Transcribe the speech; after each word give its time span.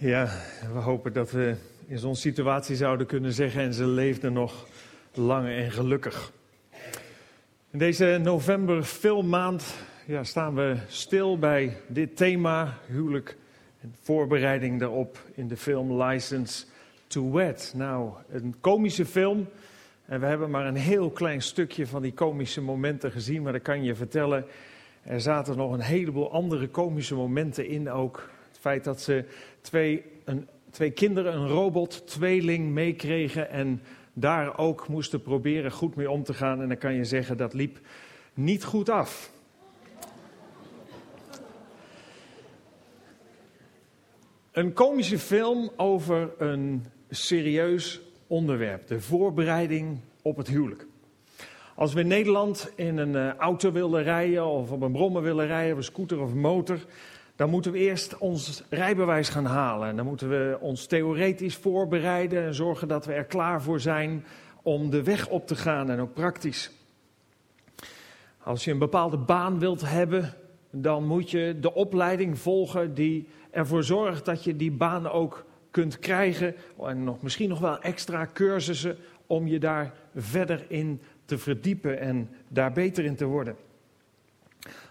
Ja, 0.00 0.28
we 0.72 0.78
hopen 0.78 1.12
dat 1.12 1.30
we 1.30 1.54
in 1.86 1.98
zo'n 1.98 2.16
situatie 2.16 2.76
zouden 2.76 3.06
kunnen 3.06 3.32
zeggen 3.32 3.62
en 3.62 3.74
ze 3.74 3.86
leefden 3.86 4.32
nog 4.32 4.66
lang 5.14 5.48
en 5.48 5.70
gelukkig. 5.70 6.32
In 7.70 7.78
deze 7.78 8.20
november 8.22 8.82
filmmaand 8.82 9.74
ja, 10.06 10.24
staan 10.24 10.54
we 10.54 10.76
stil 10.88 11.38
bij 11.38 11.76
dit 11.86 12.16
thema, 12.16 12.78
huwelijk 12.86 13.36
en 13.80 13.94
voorbereiding 14.02 14.80
daarop 14.80 15.18
in 15.34 15.48
de 15.48 15.56
film 15.56 16.02
License 16.02 16.64
to 17.06 17.30
Wed. 17.30 17.72
Nou, 17.76 18.12
een 18.30 18.54
komische 18.60 19.06
film 19.06 19.48
en 20.06 20.20
we 20.20 20.26
hebben 20.26 20.50
maar 20.50 20.66
een 20.66 20.76
heel 20.76 21.10
klein 21.10 21.42
stukje 21.42 21.86
van 21.86 22.02
die 22.02 22.12
komische 22.12 22.60
momenten 22.60 23.12
gezien, 23.12 23.42
maar 23.42 23.52
dan 23.52 23.62
kan 23.62 23.84
je 23.84 23.94
vertellen, 23.94 24.44
er 25.02 25.20
zaten 25.20 25.56
nog 25.56 25.72
een 25.72 25.80
heleboel 25.80 26.32
andere 26.32 26.68
komische 26.68 27.14
momenten 27.14 27.66
in 27.66 27.90
ook. 27.90 28.36
Het 28.58 28.66
feit 28.66 28.84
dat 28.84 29.00
ze 29.00 29.24
twee, 29.60 30.04
een, 30.24 30.48
twee 30.70 30.90
kinderen, 30.90 31.34
een 31.34 31.48
robot, 31.48 32.06
tweeling 32.06 32.70
meekregen 32.70 33.50
en 33.50 33.82
daar 34.12 34.58
ook 34.58 34.88
moesten 34.88 35.22
proberen 35.22 35.72
goed 35.72 35.94
mee 35.94 36.10
om 36.10 36.22
te 36.22 36.34
gaan. 36.34 36.62
En 36.62 36.68
dan 36.68 36.78
kan 36.78 36.94
je 36.94 37.04
zeggen 37.04 37.36
dat 37.36 37.54
liep 37.54 37.78
niet 38.34 38.64
goed 38.64 38.88
af. 38.88 39.32
Een 44.52 44.72
komische 44.72 45.18
film 45.18 45.70
over 45.76 46.30
een 46.38 46.84
serieus 47.10 48.00
onderwerp: 48.26 48.86
de 48.86 49.00
voorbereiding 49.00 49.98
op 50.22 50.36
het 50.36 50.48
huwelijk. 50.48 50.86
Als 51.74 51.92
we 51.92 52.00
in 52.00 52.06
Nederland 52.06 52.72
in 52.74 52.96
een 52.96 53.16
eh, 53.16 53.34
auto 53.34 53.72
willen 53.72 54.02
rijden, 54.02 54.46
of 54.46 54.70
op 54.70 54.82
een 54.82 54.92
brommer 54.92 55.22
willen 55.22 55.46
rijden, 55.46 55.72
of 55.72 55.78
een 55.78 55.84
scooter 55.84 56.20
of 56.20 56.30
een 56.30 56.40
motor, 56.40 56.78
dan 57.38 57.50
moeten 57.50 57.72
we 57.72 57.78
eerst 57.78 58.18
ons 58.18 58.62
rijbewijs 58.70 59.28
gaan 59.28 59.44
halen. 59.44 59.88
En 59.88 59.96
dan 59.96 60.06
moeten 60.06 60.28
we 60.28 60.58
ons 60.60 60.86
theoretisch 60.86 61.56
voorbereiden 61.56 62.44
en 62.44 62.54
zorgen 62.54 62.88
dat 62.88 63.06
we 63.06 63.12
er 63.12 63.24
klaar 63.24 63.62
voor 63.62 63.80
zijn 63.80 64.24
om 64.62 64.90
de 64.90 65.02
weg 65.02 65.28
op 65.28 65.46
te 65.46 65.56
gaan 65.56 65.90
en 65.90 66.00
ook 66.00 66.14
praktisch. 66.14 66.70
Als 68.42 68.64
je 68.64 68.70
een 68.70 68.78
bepaalde 68.78 69.16
baan 69.16 69.58
wilt 69.58 69.80
hebben, 69.80 70.34
dan 70.70 71.06
moet 71.06 71.30
je 71.30 71.56
de 71.60 71.74
opleiding 71.74 72.38
volgen 72.38 72.94
die 72.94 73.28
ervoor 73.50 73.84
zorgt 73.84 74.24
dat 74.24 74.44
je 74.44 74.56
die 74.56 74.72
baan 74.72 75.08
ook 75.08 75.44
kunt 75.70 75.98
krijgen. 75.98 76.54
En 76.80 77.04
nog, 77.04 77.22
misschien 77.22 77.48
nog 77.48 77.60
wel 77.60 77.80
extra 77.80 78.28
cursussen 78.32 78.96
om 79.26 79.46
je 79.46 79.58
daar 79.58 79.92
verder 80.14 80.64
in 80.68 81.00
te 81.24 81.38
verdiepen 81.38 81.98
en 81.98 82.30
daar 82.48 82.72
beter 82.72 83.04
in 83.04 83.16
te 83.16 83.24
worden. 83.24 83.56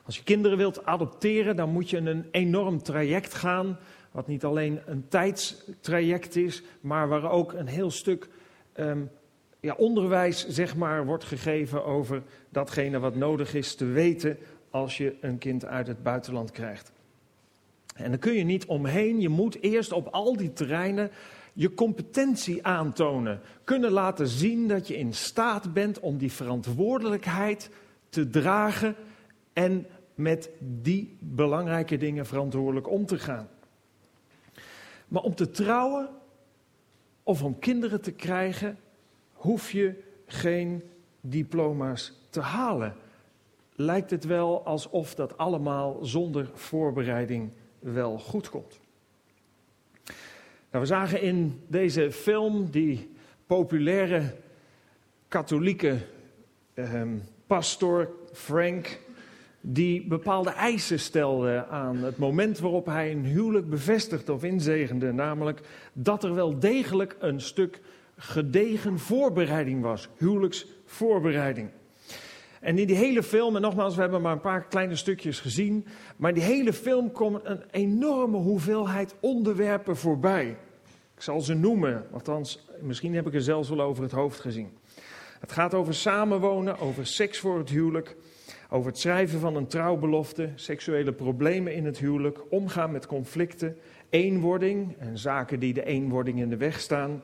Als 0.07 0.17
je 0.17 0.23
kinderen 0.23 0.57
wilt 0.57 0.85
adopteren, 0.85 1.55
dan 1.55 1.69
moet 1.69 1.89
je 1.89 1.97
een 1.97 2.25
enorm 2.31 2.83
traject 2.83 3.33
gaan. 3.33 3.77
Wat 4.11 4.27
niet 4.27 4.43
alleen 4.43 4.79
een 4.85 5.07
tijdstraject 5.07 6.35
is, 6.35 6.63
maar 6.81 7.07
waar 7.07 7.31
ook 7.31 7.53
een 7.53 7.67
heel 7.67 7.91
stuk 7.91 8.27
ehm, 8.73 9.01
ja, 9.59 9.73
onderwijs 9.73 10.47
zeg 10.47 10.75
maar, 10.75 11.05
wordt 11.05 11.23
gegeven 11.23 11.85
over 11.85 12.23
datgene 12.49 12.99
wat 12.99 13.15
nodig 13.15 13.53
is 13.53 13.75
te 13.75 13.85
weten 13.85 14.37
als 14.69 14.97
je 14.97 15.15
een 15.21 15.37
kind 15.37 15.65
uit 15.65 15.87
het 15.87 16.03
buitenland 16.03 16.51
krijgt. 16.51 16.91
En 17.95 18.09
dan 18.09 18.19
kun 18.19 18.33
je 18.33 18.43
niet 18.43 18.65
omheen. 18.65 19.21
Je 19.21 19.29
moet 19.29 19.61
eerst 19.61 19.91
op 19.91 20.07
al 20.07 20.37
die 20.37 20.53
terreinen 20.53 21.11
je 21.53 21.73
competentie 21.73 22.65
aantonen. 22.65 23.41
Kunnen 23.63 23.91
laten 23.91 24.27
zien 24.27 24.67
dat 24.67 24.87
je 24.87 24.97
in 24.97 25.13
staat 25.13 25.73
bent 25.73 25.99
om 25.99 26.17
die 26.17 26.31
verantwoordelijkheid 26.31 27.69
te 28.09 28.29
dragen 28.29 28.95
en 29.53 29.85
met 30.17 30.49
die 30.59 31.17
belangrijke 31.19 31.97
dingen 31.97 32.25
verantwoordelijk 32.25 32.89
om 32.89 33.05
te 33.05 33.19
gaan. 33.19 33.49
Maar 35.07 35.21
om 35.21 35.35
te 35.35 35.49
trouwen 35.49 36.09
of 37.23 37.43
om 37.43 37.59
kinderen 37.59 38.01
te 38.01 38.11
krijgen, 38.11 38.79
hoef 39.33 39.71
je 39.71 40.03
geen 40.25 40.83
diploma's 41.21 42.13
te 42.29 42.39
halen. 42.39 42.95
Lijkt 43.75 44.11
het 44.11 44.25
wel 44.25 44.65
alsof 44.65 45.15
dat 45.15 45.37
allemaal 45.37 45.97
zonder 46.01 46.49
voorbereiding 46.53 47.51
wel 47.79 48.19
goed 48.19 48.49
komt. 48.49 48.79
Nou, 50.71 50.83
we 50.83 50.85
zagen 50.85 51.21
in 51.21 51.61
deze 51.67 52.11
film 52.11 52.69
die 52.69 53.15
populaire 53.45 54.35
katholieke 55.27 55.97
eh, 56.73 57.01
pastor 57.47 58.09
Frank 58.31 58.99
die 59.69 60.07
bepaalde 60.07 60.49
eisen 60.49 60.99
stelde 60.99 61.65
aan 61.69 61.97
het 61.97 62.17
moment 62.17 62.59
waarop 62.59 62.85
hij 62.85 63.11
een 63.11 63.25
huwelijk 63.25 63.69
bevestigde 63.69 64.33
of 64.33 64.43
inzegende. 64.43 65.11
Namelijk 65.11 65.61
dat 65.93 66.23
er 66.23 66.35
wel 66.35 66.59
degelijk 66.59 67.15
een 67.19 67.41
stuk 67.41 67.81
gedegen 68.17 68.99
voorbereiding 68.99 69.81
was, 69.81 70.09
huwelijksvoorbereiding. 70.17 71.69
En 72.61 72.77
in 72.77 72.87
die 72.87 72.95
hele 72.95 73.23
film, 73.23 73.55
en 73.55 73.61
nogmaals, 73.61 73.95
we 73.95 74.01
hebben 74.01 74.21
maar 74.21 74.31
een 74.31 74.39
paar 74.39 74.67
kleine 74.67 74.95
stukjes 74.95 75.39
gezien, 75.39 75.85
maar 76.15 76.29
in 76.29 76.35
die 76.35 76.43
hele 76.43 76.73
film 76.73 77.11
komt 77.11 77.39
een 77.43 77.63
enorme 77.71 78.37
hoeveelheid 78.37 79.15
onderwerpen 79.19 79.97
voorbij. 79.97 80.57
Ik 81.15 81.21
zal 81.21 81.41
ze 81.41 81.53
noemen, 81.53 82.07
althans, 82.11 82.67
misschien 82.81 83.15
heb 83.15 83.27
ik 83.27 83.33
er 83.33 83.41
zelfs 83.41 83.69
wel 83.69 83.81
over 83.81 84.03
het 84.03 84.11
hoofd 84.11 84.39
gezien. 84.39 84.69
Het 85.39 85.51
gaat 85.51 85.73
over 85.73 85.93
samenwonen, 85.93 86.79
over 86.79 87.05
seks 87.05 87.39
voor 87.39 87.57
het 87.57 87.69
huwelijk, 87.69 88.15
over 88.69 88.87
het 88.87 88.99
schrijven 88.99 89.39
van 89.39 89.55
een 89.55 89.67
trouwbelofte, 89.67 90.49
seksuele 90.55 91.13
problemen 91.13 91.73
in 91.73 91.85
het 91.85 91.97
huwelijk, 91.97 92.51
omgaan 92.51 92.91
met 92.91 93.05
conflicten, 93.05 93.77
eenwording 94.09 94.95
en 94.97 95.17
zaken 95.17 95.59
die 95.59 95.73
de 95.73 95.85
eenwording 95.85 96.39
in 96.39 96.49
de 96.49 96.57
weg 96.57 96.79
staan. 96.79 97.21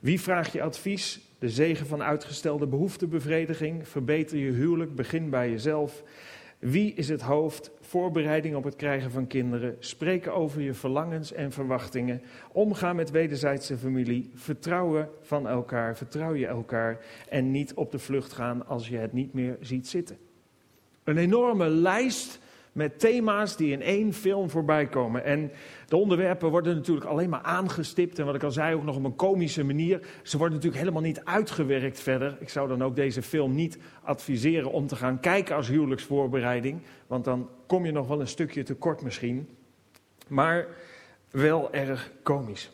Wie 0.00 0.20
vraagt 0.20 0.52
je 0.52 0.62
advies? 0.62 1.20
De 1.38 1.50
zegen 1.50 1.86
van 1.86 2.02
uitgestelde 2.02 2.66
behoeftebevrediging. 2.66 3.88
Verbeter 3.88 4.38
je 4.38 4.50
huwelijk, 4.50 4.94
begin 4.94 5.30
bij 5.30 5.50
jezelf. 5.50 6.02
Wie 6.58 6.94
is 6.94 7.08
het 7.08 7.20
hoofd? 7.20 7.70
Voorbereiding 7.80 8.56
op 8.56 8.64
het 8.64 8.76
krijgen 8.76 9.10
van 9.10 9.26
kinderen. 9.26 9.76
Spreken 9.78 10.34
over 10.34 10.60
je 10.60 10.74
verlangens 10.74 11.32
en 11.32 11.52
verwachtingen. 11.52 12.22
Omgaan 12.52 12.96
met 12.96 13.10
wederzijdse 13.10 13.76
familie. 13.76 14.30
Vertrouwen 14.34 15.08
van 15.20 15.48
elkaar. 15.48 15.96
Vertrouw 15.96 16.34
je 16.34 16.46
elkaar. 16.46 17.04
En 17.28 17.50
niet 17.50 17.74
op 17.74 17.92
de 17.92 17.98
vlucht 17.98 18.32
gaan 18.32 18.66
als 18.66 18.88
je 18.88 18.96
het 18.96 19.12
niet 19.12 19.32
meer 19.32 19.56
ziet 19.60 19.88
zitten. 19.88 20.23
Een 21.04 21.16
enorme 21.16 21.68
lijst 21.68 22.38
met 22.74 22.98
thema's 22.98 23.56
die 23.56 23.72
in 23.72 23.82
één 23.82 24.12
film 24.12 24.50
voorbij 24.50 24.86
komen. 24.86 25.24
En 25.24 25.50
de 25.88 25.96
onderwerpen 25.96 26.50
worden 26.50 26.74
natuurlijk 26.74 27.06
alleen 27.06 27.30
maar 27.30 27.42
aangestipt. 27.42 28.18
En 28.18 28.24
wat 28.24 28.34
ik 28.34 28.42
al 28.42 28.50
zei, 28.50 28.74
ook 28.74 28.84
nog 28.84 28.96
op 28.96 29.04
een 29.04 29.16
komische 29.16 29.64
manier. 29.64 30.00
Ze 30.22 30.36
worden 30.36 30.56
natuurlijk 30.56 30.82
helemaal 30.82 31.02
niet 31.02 31.24
uitgewerkt 31.24 32.00
verder. 32.00 32.36
Ik 32.40 32.48
zou 32.48 32.68
dan 32.68 32.82
ook 32.82 32.96
deze 32.96 33.22
film 33.22 33.54
niet 33.54 33.78
adviseren 34.02 34.70
om 34.70 34.86
te 34.86 34.96
gaan 34.96 35.20
kijken 35.20 35.56
als 35.56 35.68
huwelijksvoorbereiding. 35.68 36.80
Want 37.06 37.24
dan 37.24 37.48
kom 37.66 37.84
je 37.84 37.92
nog 37.92 38.08
wel 38.08 38.20
een 38.20 38.28
stukje 38.28 38.62
tekort 38.62 39.02
misschien. 39.02 39.48
Maar 40.28 40.66
wel 41.30 41.72
erg 41.72 42.12
komisch. 42.22 42.72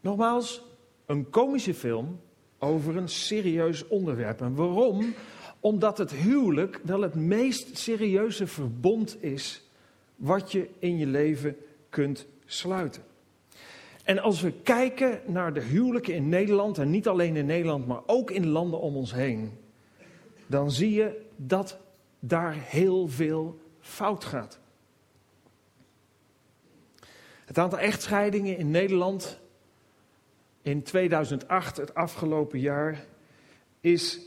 Nogmaals, 0.00 0.62
een 1.06 1.30
komische 1.30 1.74
film 1.74 2.20
over 2.58 2.96
een 2.96 3.08
serieus 3.08 3.88
onderwerp. 3.88 4.40
En 4.40 4.54
waarom? 4.54 5.14
Omdat 5.60 5.98
het 5.98 6.12
huwelijk 6.12 6.80
wel 6.84 7.00
het 7.00 7.14
meest 7.14 7.78
serieuze 7.78 8.46
verbond 8.46 9.22
is 9.22 9.68
wat 10.16 10.52
je 10.52 10.68
in 10.78 10.98
je 10.98 11.06
leven 11.06 11.56
kunt 11.88 12.26
sluiten. 12.44 13.02
En 14.04 14.18
als 14.18 14.40
we 14.40 14.52
kijken 14.52 15.20
naar 15.26 15.54
de 15.54 15.60
huwelijken 15.60 16.14
in 16.14 16.28
Nederland, 16.28 16.78
en 16.78 16.90
niet 16.90 17.08
alleen 17.08 17.36
in 17.36 17.46
Nederland, 17.46 17.86
maar 17.86 18.00
ook 18.06 18.30
in 18.30 18.46
landen 18.46 18.80
om 18.80 18.96
ons 18.96 19.12
heen, 19.12 19.58
dan 20.46 20.70
zie 20.70 20.92
je 20.92 21.26
dat 21.36 21.78
daar 22.20 22.54
heel 22.54 23.08
veel 23.08 23.58
fout 23.80 24.24
gaat. 24.24 24.58
Het 27.44 27.58
aantal 27.58 27.78
echtscheidingen 27.78 28.56
in 28.56 28.70
Nederland 28.70 29.38
in 30.62 30.82
2008, 30.82 31.76
het 31.76 31.94
afgelopen 31.94 32.60
jaar, 32.60 33.04
is 33.80 34.20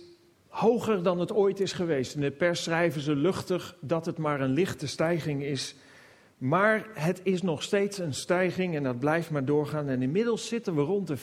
hoger 0.51 1.03
dan 1.03 1.19
het 1.19 1.33
ooit 1.33 1.59
is 1.59 1.73
geweest. 1.73 2.15
In 2.15 2.21
de 2.21 2.31
pers 2.31 2.63
schrijven 2.63 3.01
ze 3.01 3.15
luchtig 3.15 3.75
dat 3.79 4.05
het 4.05 4.17
maar 4.17 4.41
een 4.41 4.53
lichte 4.53 4.87
stijging 4.87 5.43
is. 5.43 5.75
Maar 6.37 6.87
het 6.93 7.21
is 7.23 7.41
nog 7.41 7.63
steeds 7.63 7.97
een 7.97 8.13
stijging 8.13 8.75
en 8.75 8.83
dat 8.83 8.99
blijft 8.99 9.29
maar 9.29 9.45
doorgaan. 9.45 9.89
En 9.89 10.01
inmiddels 10.01 10.47
zitten 10.47 10.75
we 10.75 10.81
rond 10.81 11.07
de 11.07 11.17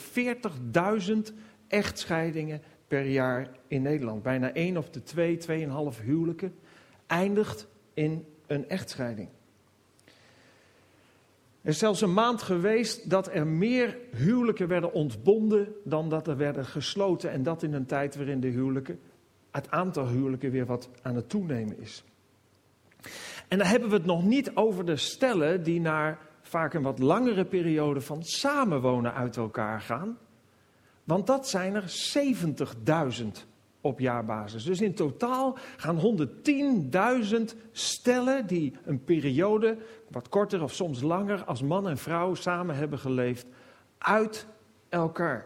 40.000 1.29 1.35
echtscheidingen 1.67 2.61
per 2.87 3.05
jaar 3.05 3.49
in 3.67 3.81
Nederland. 3.81 4.23
Bijna 4.23 4.53
één 4.53 4.77
of 4.77 4.89
de 4.89 5.03
twee, 5.03 5.37
tweeënhalf 5.37 5.99
huwelijken 5.99 6.55
eindigt 7.07 7.67
in 7.93 8.25
een 8.47 8.69
echtscheiding. 8.69 9.29
Er 11.61 11.69
is 11.69 11.77
zelfs 11.77 12.01
een 12.01 12.13
maand 12.13 12.41
geweest 12.41 13.09
dat 13.09 13.33
er 13.33 13.47
meer 13.47 13.97
huwelijken 14.11 14.67
werden 14.67 14.93
ontbonden 14.93 15.73
dan 15.83 16.09
dat 16.09 16.27
er 16.27 16.37
werden 16.37 16.65
gesloten. 16.65 17.31
En 17.31 17.43
dat 17.43 17.63
in 17.63 17.73
een 17.73 17.85
tijd 17.85 18.15
waarin 18.15 18.39
de 18.39 18.47
huwelijken 18.47 18.99
het 19.51 19.71
aantal 19.71 20.07
huwelijken 20.07 20.51
weer 20.51 20.65
wat 20.65 20.89
aan 21.01 21.15
het 21.15 21.29
toenemen 21.29 21.79
is. 21.79 22.03
En 23.47 23.57
dan 23.57 23.67
hebben 23.67 23.89
we 23.89 23.95
het 23.95 24.05
nog 24.05 24.23
niet 24.23 24.55
over 24.55 24.85
de 24.85 24.95
stellen 24.95 25.63
die 25.63 25.81
naar 25.81 26.19
vaak 26.41 26.73
een 26.73 26.81
wat 26.81 26.99
langere 26.99 27.45
periode 27.45 28.01
van 28.01 28.23
samenwonen 28.23 29.13
uit 29.13 29.37
elkaar 29.37 29.81
gaan. 29.81 30.17
Want 31.03 31.27
dat 31.27 31.47
zijn 31.47 31.75
er 31.75 31.83
70.000 33.21 33.27
op 33.81 33.99
jaarbasis. 33.99 34.63
Dus 34.63 34.81
in 34.81 34.93
totaal 34.93 35.57
gaan 35.77 36.27
110.000 37.53 37.57
stellen 37.71 38.47
die 38.47 38.73
een 38.85 39.03
periode, 39.03 39.77
wat 40.09 40.29
korter 40.29 40.63
of 40.63 40.73
soms 40.73 41.01
langer, 41.01 41.43
als 41.43 41.61
man 41.61 41.87
en 41.87 41.97
vrouw 41.97 42.33
samen 42.33 42.75
hebben 42.75 42.99
geleefd, 42.99 43.47
uit 43.97 44.47
elkaar. 44.89 45.45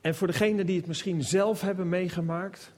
En 0.00 0.14
voor 0.14 0.26
degenen 0.26 0.66
die 0.66 0.76
het 0.76 0.86
misschien 0.86 1.22
zelf 1.22 1.60
hebben 1.60 1.88
meegemaakt, 1.88 2.72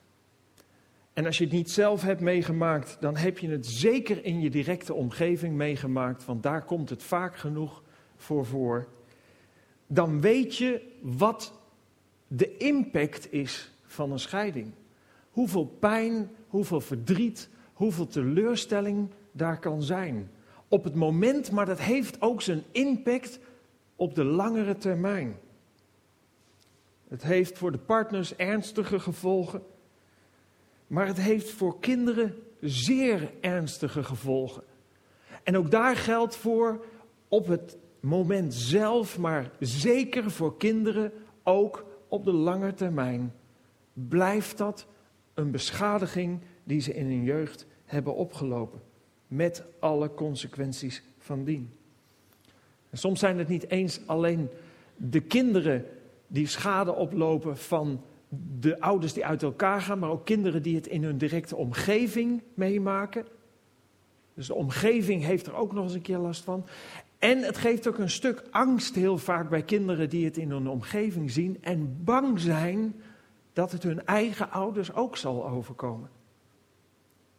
en 1.13 1.27
als 1.27 1.39
je 1.39 1.45
het 1.45 1.53
niet 1.53 1.71
zelf 1.71 2.03
hebt 2.03 2.21
meegemaakt, 2.21 2.97
dan 3.01 3.17
heb 3.17 3.39
je 3.39 3.49
het 3.49 3.67
zeker 3.67 4.25
in 4.25 4.41
je 4.41 4.51
directe 4.51 4.95
omgeving 4.95 5.57
meegemaakt, 5.57 6.25
want 6.25 6.43
daar 6.43 6.65
komt 6.65 6.91
het 6.91 7.03
vaak 7.03 7.37
genoeg 7.37 7.83
voor 8.17 8.47
voor. 8.47 8.89
Dan 9.87 10.21
weet 10.21 10.57
je 10.57 10.83
wat 11.01 11.61
de 12.27 12.57
impact 12.57 13.33
is 13.33 13.73
van 13.85 14.13
een 14.13 14.19
scheiding. 14.19 14.71
Hoeveel 15.31 15.65
pijn, 15.65 16.31
hoeveel 16.49 16.81
verdriet, 16.81 17.49
hoeveel 17.73 18.07
teleurstelling 18.07 19.09
daar 19.33 19.59
kan 19.59 19.83
zijn. 19.83 20.31
Op 20.69 20.85
het 20.85 20.95
moment, 20.95 21.51
maar 21.51 21.67
dat 21.67 21.81
heeft 21.81 22.21
ook 22.21 22.43
zijn 22.43 22.63
impact 22.71 23.39
op 23.97 24.15
de 24.15 24.25
langere 24.25 24.77
termijn. 24.77 25.37
Het 27.13 27.23
heeft 27.23 27.59
voor 27.59 27.73
de 27.73 27.79
partners 27.79 28.37
ernstige 28.37 29.01
gevolgen. 29.01 29.63
Maar 30.87 31.07
het 31.07 31.21
heeft 31.21 31.51
voor 31.51 31.81
kinderen 31.81 32.35
zeer 32.61 33.33
ernstige 33.41 34.05
gevolgen. 34.05 34.63
En 35.43 35.57
ook 35.57 35.71
daar 35.71 35.97
geldt 35.97 36.37
voor 36.37 36.85
op 37.29 37.47
het 37.47 37.77
moment 38.01 38.55
zelf, 38.55 39.19
maar 39.19 39.51
zeker 39.59 40.31
voor 40.31 40.57
kinderen 40.57 41.13
ook 41.43 41.85
op 42.09 42.25
de 42.25 42.33
lange 42.33 42.75
termijn, 42.75 43.35
blijft 43.93 44.59
dat 44.59 44.87
een 45.35 45.51
beschadiging 45.51 46.41
die 46.65 46.81
ze 46.81 46.95
in 46.95 47.07
hun 47.07 47.23
jeugd 47.23 47.67
hebben 47.85 48.15
opgelopen. 48.15 48.81
Met 49.29 49.65
alle 49.79 50.15
consequenties 50.15 51.03
van 51.19 51.45
dien. 51.45 51.73
En 52.91 52.99
soms 52.99 53.21
zijn 53.21 53.39
het 53.39 53.49
niet 53.49 53.71
eens 53.71 54.01
alleen 54.07 54.49
de 54.97 55.21
kinderen 55.21 55.87
die 56.33 56.47
schade 56.47 56.95
oplopen 56.95 57.57
van 57.57 58.03
de 58.61 58.81
ouders 58.81 59.13
die 59.13 59.27
uit 59.27 59.43
elkaar 59.43 59.81
gaan, 59.81 59.99
maar 59.99 60.11
ook 60.11 60.25
kinderen 60.25 60.63
die 60.63 60.75
het 60.75 60.87
in 60.87 61.05
hun 61.05 61.19
directe 61.19 61.57
omgeving 61.57 62.43
meemaken. 62.55 63.27
Dus 64.35 64.47
de 64.47 64.55
omgeving 64.55 65.25
heeft 65.25 65.47
er 65.47 65.55
ook 65.55 65.73
nog 65.73 65.85
eens 65.85 65.95
een 65.95 66.03
keer 66.03 66.19
last 66.19 66.45
van. 66.45 66.67
En 67.19 67.39
het 67.39 67.57
geeft 67.57 67.89
ook 67.89 67.99
een 67.99 68.11
stuk 68.11 68.43
angst 68.51 68.95
heel 68.95 69.19
vaak 69.19 69.49
bij 69.49 69.63
kinderen 69.63 70.09
die 70.09 70.25
het 70.25 70.37
in 70.37 70.51
hun 70.51 70.69
omgeving 70.69 71.31
zien 71.31 71.59
en 71.61 72.05
bang 72.05 72.41
zijn 72.41 72.95
dat 73.53 73.73
het 73.73 73.83
hun 73.83 74.07
eigen 74.07 74.51
ouders 74.51 74.95
ook 74.95 75.17
zal 75.17 75.49
overkomen. 75.49 76.11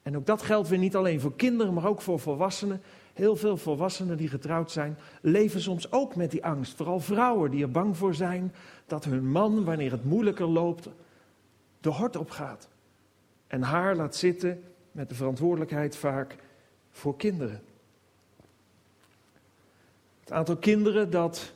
En 0.01 0.17
ook 0.17 0.25
dat 0.25 0.41
geldt 0.41 0.69
weer 0.69 0.79
niet 0.79 0.95
alleen 0.95 1.19
voor 1.19 1.35
kinderen, 1.35 1.73
maar 1.73 1.87
ook 1.87 2.01
voor 2.01 2.19
volwassenen. 2.19 2.81
Heel 3.13 3.35
veel 3.35 3.57
volwassenen 3.57 4.17
die 4.17 4.27
getrouwd 4.27 4.71
zijn, 4.71 4.97
leven 5.21 5.61
soms 5.61 5.91
ook 5.91 6.15
met 6.15 6.31
die 6.31 6.45
angst. 6.45 6.75
Vooral 6.75 6.99
vrouwen 6.99 7.51
die 7.51 7.63
er 7.63 7.71
bang 7.71 7.97
voor 7.97 8.15
zijn 8.15 8.53
dat 8.85 9.05
hun 9.05 9.27
man, 9.27 9.63
wanneer 9.63 9.91
het 9.91 10.05
moeilijker 10.05 10.47
loopt, 10.47 10.89
de 11.79 11.89
hort 11.89 12.15
opgaat. 12.15 12.69
En 13.47 13.61
haar 13.61 13.95
laat 13.95 14.15
zitten 14.15 14.63
met 14.91 15.09
de 15.09 15.15
verantwoordelijkheid 15.15 15.95
vaak 15.95 16.35
voor 16.91 17.17
kinderen. 17.17 17.61
Het 20.19 20.31
aantal 20.31 20.57
kinderen 20.57 21.09
dat 21.09 21.53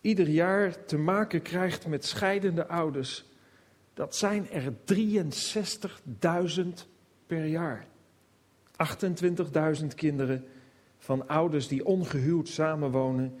ieder 0.00 0.28
jaar 0.28 0.84
te 0.84 0.98
maken 0.98 1.42
krijgt 1.42 1.86
met 1.86 2.04
scheidende 2.04 2.66
ouders, 2.66 3.24
dat 3.94 4.16
zijn 4.16 4.50
er 4.50 4.72
63.000 6.58 6.68
per 7.26 7.46
jaar. 7.46 7.86
28.000 9.80 9.86
kinderen 9.94 10.44
van 10.98 11.28
ouders 11.28 11.68
die 11.68 11.84
ongehuwd 11.84 12.48
samenwonen 12.48 13.38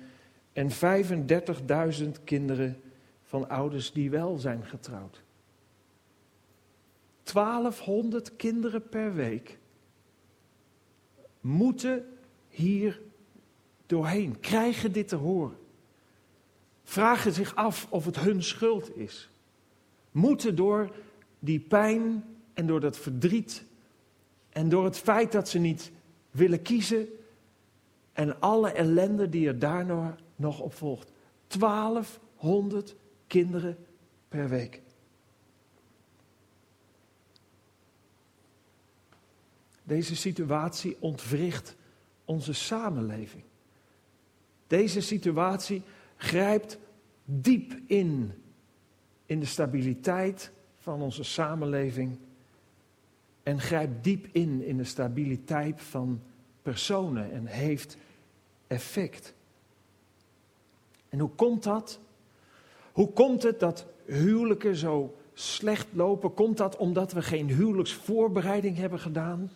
en 0.52 0.70
35.000 0.70 2.08
kinderen 2.24 2.80
van 3.22 3.48
ouders 3.48 3.92
die 3.92 4.10
wel 4.10 4.38
zijn 4.38 4.64
getrouwd. 4.64 5.22
1200 7.32 8.36
kinderen 8.36 8.88
per 8.88 9.14
week 9.14 9.58
moeten 11.40 12.06
hier 12.48 13.00
doorheen, 13.86 14.40
krijgen 14.40 14.92
dit 14.92 15.08
te 15.08 15.16
horen. 15.16 15.56
Vragen 16.84 17.32
zich 17.32 17.54
af 17.54 17.86
of 17.90 18.04
het 18.04 18.18
hun 18.18 18.42
schuld 18.42 18.96
is. 18.96 19.30
Moeten 20.10 20.56
door 20.56 20.94
die 21.38 21.60
pijn 21.60 22.24
en 22.54 22.66
door 22.66 22.80
dat 22.80 22.98
verdriet 22.98 23.64
en 24.48 24.68
door 24.68 24.84
het 24.84 24.98
feit 24.98 25.32
dat 25.32 25.48
ze 25.48 25.58
niet 25.58 25.90
willen 26.30 26.62
kiezen 26.62 27.08
en 28.18 28.40
alle 28.40 28.70
ellende 28.70 29.28
die 29.28 29.46
er 29.46 29.58
daarna 29.58 30.16
nog 30.36 30.60
op 30.60 30.74
volgt. 30.74 31.12
1200 31.46 32.94
kinderen 33.26 33.76
per 34.28 34.48
week. 34.48 34.82
Deze 39.82 40.16
situatie 40.16 40.96
ontwricht 41.00 41.76
onze 42.24 42.52
samenleving. 42.52 43.42
Deze 44.66 45.00
situatie 45.00 45.82
grijpt 46.16 46.78
diep 47.24 47.80
in 47.86 48.32
in 49.26 49.40
de 49.40 49.46
stabiliteit 49.46 50.52
van 50.78 51.02
onze 51.02 51.22
samenleving 51.24 52.18
en 53.42 53.60
grijpt 53.60 54.04
diep 54.04 54.28
in 54.32 54.62
in 54.62 54.76
de 54.76 54.84
stabiliteit 54.84 55.82
van 55.82 56.22
personen 56.62 57.32
en 57.32 57.46
heeft 57.46 57.96
effect. 58.68 59.34
En 61.08 61.18
hoe 61.18 61.30
komt 61.30 61.62
dat? 61.62 61.98
Hoe 62.92 63.12
komt 63.12 63.42
het 63.42 63.60
dat 63.60 63.86
huwelijken 64.04 64.76
zo 64.76 65.16
slecht 65.34 65.86
lopen? 65.92 66.34
Komt 66.34 66.56
dat 66.56 66.76
omdat 66.76 67.12
we 67.12 67.22
geen 67.22 67.48
huwelijksvoorbereiding 67.48 68.76
hebben 68.76 68.98
gedaan? 68.98 69.50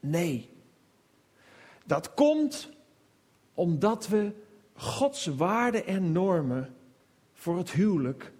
Nee. 0.00 0.48
Dat 1.84 2.14
komt 2.14 2.70
omdat 3.54 4.08
we 4.08 4.32
Gods 4.74 5.26
waarden 5.26 5.86
en 5.86 6.12
normen 6.12 6.74
voor 7.32 7.58
het 7.58 7.70
huwelijk 7.70 8.32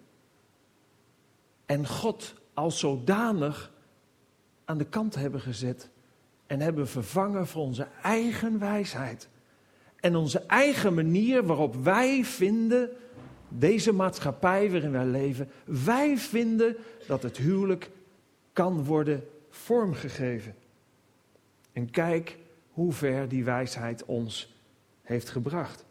en 1.66 1.86
God 1.86 2.34
als 2.54 2.78
zodanig 2.78 3.72
aan 4.64 4.78
de 4.78 4.84
kant 4.84 5.14
hebben 5.14 5.40
gezet 5.40 5.88
en 6.46 6.60
hebben 6.60 6.88
vervangen 6.88 7.46
voor 7.46 7.62
onze 7.62 7.88
eigen 8.02 8.58
wijsheid 8.58 9.28
en 10.00 10.16
onze 10.16 10.38
eigen 10.38 10.94
manier 10.94 11.46
waarop 11.46 11.74
wij 11.74 12.24
vinden, 12.24 12.90
deze 13.48 13.92
maatschappij 13.92 14.70
waarin 14.70 14.92
wij 14.92 15.06
leven, 15.06 15.50
wij 15.64 16.18
vinden 16.18 16.76
dat 17.06 17.22
het 17.22 17.36
huwelijk 17.36 17.90
kan 18.52 18.84
worden 18.84 19.24
vormgegeven. 19.50 20.54
En 21.72 21.90
kijk 21.90 22.38
hoe 22.70 22.92
ver 22.92 23.28
die 23.28 23.44
wijsheid 23.44 24.04
ons 24.04 24.54
heeft 25.02 25.28
gebracht. 25.28 25.84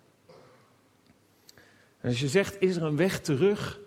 En 2.00 2.10
als 2.10 2.20
je 2.20 2.28
zegt, 2.28 2.62
is 2.62 2.76
er 2.76 2.84
een 2.84 2.96
weg 2.96 3.22
terug? 3.22 3.80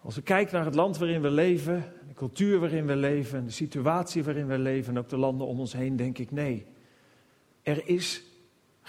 Als 0.00 0.14
we 0.14 0.22
kijken 0.22 0.54
naar 0.54 0.64
het 0.64 0.74
land 0.74 0.98
waarin 0.98 1.22
we 1.22 1.30
leven, 1.30 1.92
de 2.08 2.14
cultuur 2.14 2.58
waarin 2.58 2.86
we 2.86 2.96
leven, 2.96 3.44
de 3.44 3.50
situatie 3.50 4.24
waarin 4.24 4.46
we 4.46 4.58
leven 4.58 4.94
en 4.94 4.98
ook 4.98 5.08
de 5.08 5.16
landen 5.16 5.46
om 5.46 5.60
ons 5.60 5.72
heen, 5.72 5.96
denk 5.96 6.18
ik 6.18 6.30
nee. 6.30 6.66
Er 7.62 7.88
is 7.88 8.29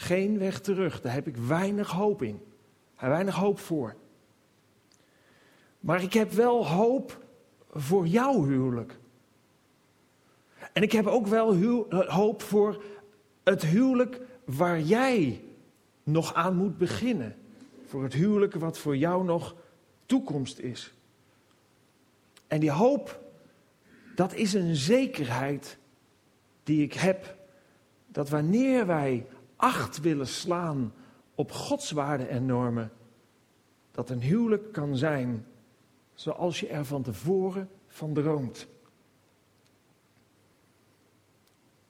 geen 0.01 0.37
weg 0.37 0.59
terug. 0.59 1.01
Daar 1.01 1.13
heb 1.13 1.27
ik 1.27 1.37
weinig 1.37 1.89
hoop 1.89 2.21
in. 2.21 2.41
Weinig 2.99 3.35
hoop 3.35 3.59
voor. 3.59 3.95
Maar 5.79 6.03
ik 6.03 6.13
heb 6.13 6.31
wel 6.31 6.67
hoop 6.67 7.25
voor 7.71 8.07
jouw 8.07 8.43
huwelijk. 8.43 8.99
En 10.73 10.81
ik 10.81 10.91
heb 10.91 11.07
ook 11.07 11.27
wel 11.27 11.55
hoop 12.07 12.41
voor 12.41 12.83
het 13.43 13.65
huwelijk 13.65 14.21
waar 14.45 14.79
jij 14.79 15.43
nog 16.03 16.33
aan 16.33 16.55
moet 16.55 16.77
beginnen. 16.77 17.35
Voor 17.85 18.03
het 18.03 18.13
huwelijk 18.13 18.55
wat 18.55 18.77
voor 18.77 18.97
jou 18.97 19.23
nog 19.23 19.55
toekomst 20.05 20.59
is. 20.59 20.93
En 22.47 22.59
die 22.59 22.71
hoop, 22.71 23.19
dat 24.15 24.33
is 24.33 24.53
een 24.53 24.75
zekerheid 24.75 25.77
die 26.63 26.83
ik 26.83 26.93
heb. 26.93 27.35
Dat 28.07 28.29
wanneer 28.29 28.85
wij 28.85 29.25
acht 29.61 30.01
willen 30.01 30.27
slaan 30.27 30.93
op 31.35 31.51
Gods 31.51 31.91
waarden 31.91 32.29
en 32.29 32.45
normen, 32.45 32.91
dat 33.91 34.09
een 34.09 34.21
huwelijk 34.21 34.71
kan 34.71 34.97
zijn 34.97 35.45
zoals 36.13 36.59
je 36.59 36.67
er 36.67 36.85
van 36.85 37.01
tevoren 37.01 37.69
van 37.87 38.13
droomt. 38.13 38.67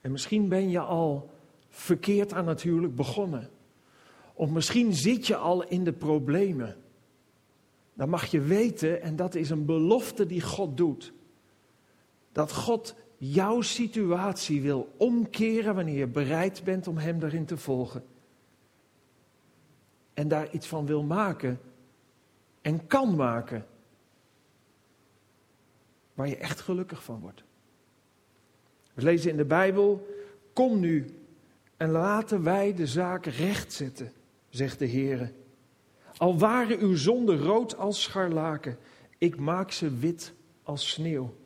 En 0.02 0.12
misschien 0.12 0.50
ben 0.50 0.70
je 0.70 0.80
al 0.80 1.30
verkeerd 1.70 2.34
aan 2.34 2.48
het 2.48 2.62
huwelijk 2.62 2.96
begonnen. 2.96 3.50
Of 4.34 4.50
misschien 4.50 4.94
zit 4.94 5.28
je 5.28 5.36
al 5.36 5.64
in 5.64 5.84
de 5.84 5.94
problemen. 5.94 6.78
Dan 7.94 8.10
mag 8.10 8.26
je 8.26 8.42
weten, 8.42 9.02
en 9.02 9.16
dat 9.16 9.36
is 9.36 9.50
een 9.50 9.66
belofte 9.66 10.26
die 10.26 10.42
God 10.42 10.78
doet, 10.78 11.14
dat 12.32 12.54
God 12.54 12.96
jouw 13.24 13.62
situatie 13.62 14.62
wil 14.62 14.94
omkeren 14.98 15.76
wanneer 15.76 15.98
je 15.98 16.08
bereid 16.08 16.64
bent 16.64 16.88
om 16.88 16.98
Hem 16.98 17.20
daarin 17.20 17.46
te 17.46 17.58
volgen. 17.58 18.04
En 20.14 20.28
daar 20.28 20.52
iets 20.52 20.68
van 20.68 20.86
wil 20.86 21.04
maken 21.04 21.60
en 22.62 22.88
kan 22.88 23.16
maken. 23.16 23.66
Waar 26.14 26.28
je 26.28 26.38
echt 26.38 26.60
gelukkig 26.60 27.04
van 27.04 27.20
wordt. 27.20 27.44
We 28.94 29.02
lezen 29.04 29.32
in 29.32 29.38
de 29.38 29.46
Bijbel: 29.46 30.08
Kom 30.54 30.80
nu 30.80 31.06
en 31.78 31.90
laten 31.90 32.44
wij 32.44 32.74
de 32.74 32.88
zaak 32.88 33.26
rechtzetten, 33.26 34.12
zegt 34.50 34.80
de 34.80 34.86
Heer. 34.86 35.34
Al 36.18 36.38
waren 36.38 36.80
uw 36.80 36.96
zonden 36.96 37.38
rood 37.38 37.78
als 37.78 38.02
scharlaken, 38.02 38.78
ik 39.18 39.40
maak 39.40 39.72
ze 39.72 39.98
wit 39.98 40.34
als 40.64 40.90
sneeuw. 40.90 41.40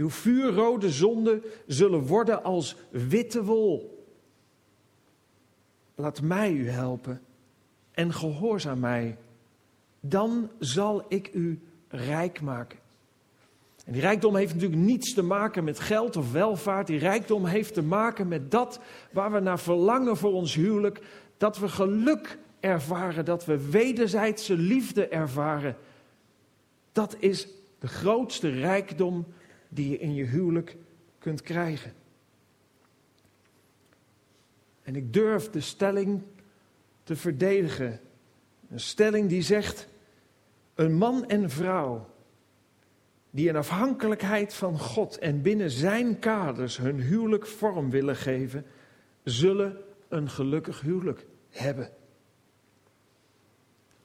Uw 0.00 0.10
vuurrode 0.10 0.90
zonden 0.90 1.42
zullen 1.66 2.06
worden 2.06 2.42
als 2.42 2.76
witte 2.90 3.44
wol. 3.44 4.04
Laat 5.94 6.22
mij 6.22 6.52
u 6.52 6.68
helpen 6.68 7.20
en 7.90 8.12
gehoorzaam 8.12 8.78
mij. 8.78 9.16
Dan 10.00 10.50
zal 10.58 11.04
ik 11.08 11.30
u 11.34 11.60
rijk 11.88 12.40
maken. 12.40 12.78
En 13.84 13.92
die 13.92 14.00
rijkdom 14.00 14.36
heeft 14.36 14.54
natuurlijk 14.54 14.80
niets 14.80 15.14
te 15.14 15.22
maken 15.22 15.64
met 15.64 15.80
geld 15.80 16.16
of 16.16 16.32
welvaart. 16.32 16.86
Die 16.86 16.98
rijkdom 16.98 17.44
heeft 17.44 17.74
te 17.74 17.82
maken 17.82 18.28
met 18.28 18.50
dat 18.50 18.80
waar 19.12 19.32
we 19.32 19.40
naar 19.40 19.58
verlangen 19.58 20.16
voor 20.16 20.32
ons 20.32 20.54
huwelijk. 20.54 21.00
Dat 21.36 21.58
we 21.58 21.68
geluk 21.68 22.38
ervaren, 22.60 23.24
dat 23.24 23.44
we 23.44 23.70
wederzijdse 23.70 24.56
liefde 24.56 25.08
ervaren. 25.08 25.76
Dat 26.92 27.16
is 27.18 27.48
de 27.78 27.88
grootste 27.88 28.48
rijkdom 28.48 29.26
die 29.70 29.90
je 29.90 29.98
in 29.98 30.14
je 30.14 30.24
huwelijk 30.24 30.76
kunt 31.18 31.42
krijgen. 31.42 31.92
En 34.82 34.96
ik 34.96 35.12
durf 35.12 35.50
de 35.50 35.60
stelling 35.60 36.22
te 37.02 37.16
verdedigen. 37.16 38.00
Een 38.68 38.80
stelling 38.80 39.28
die 39.28 39.42
zegt: 39.42 39.88
een 40.74 40.94
man 40.94 41.28
en 41.28 41.50
vrouw 41.50 42.08
die 43.30 43.48
in 43.48 43.56
afhankelijkheid 43.56 44.54
van 44.54 44.78
God 44.78 45.18
en 45.18 45.42
binnen 45.42 45.70
zijn 45.70 46.18
kaders 46.18 46.76
hun 46.76 47.00
huwelijk 47.00 47.46
vorm 47.46 47.90
willen 47.90 48.16
geven, 48.16 48.64
zullen 49.24 49.76
een 50.08 50.30
gelukkig 50.30 50.80
huwelijk 50.80 51.26
hebben. 51.50 51.90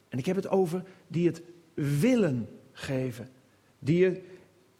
En 0.08 0.18
ik 0.18 0.26
heb 0.26 0.36
het 0.36 0.48
over 0.48 0.82
die 1.08 1.26
het 1.26 1.42
willen 1.74 2.48
geven. 2.72 3.30
Die 3.78 3.98
je 3.98 4.22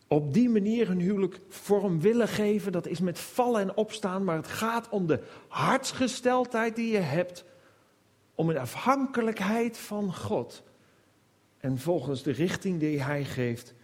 op 0.09 0.35
die 0.35 0.49
manier 0.49 0.89
hun 0.89 1.01
huwelijk 1.01 1.41
vorm 1.49 2.01
willen 2.01 2.29
geven. 2.29 2.73
Dat 2.73 2.87
is 2.87 3.01
met 3.01 3.19
vallen 3.19 3.61
en 3.61 3.77
opstaan, 3.77 4.25
maar 4.25 4.37
het 4.37 4.49
gaat 4.49 4.89
om 4.89 5.07
de 5.07 5.23
hartsgesteldheid 5.49 6.77
die 6.77 6.93
je 6.93 6.99
hebt. 6.99 7.45
Om 8.35 8.51
in 8.51 8.59
afhankelijkheid 8.59 9.79
van 9.79 10.15
God 10.15 10.63
en 11.59 11.79
volgens 11.79 12.23
de 12.23 12.33
richting 12.33 12.81
die 12.81 13.03
Hij 13.03 13.25
geeft, 13.25 13.75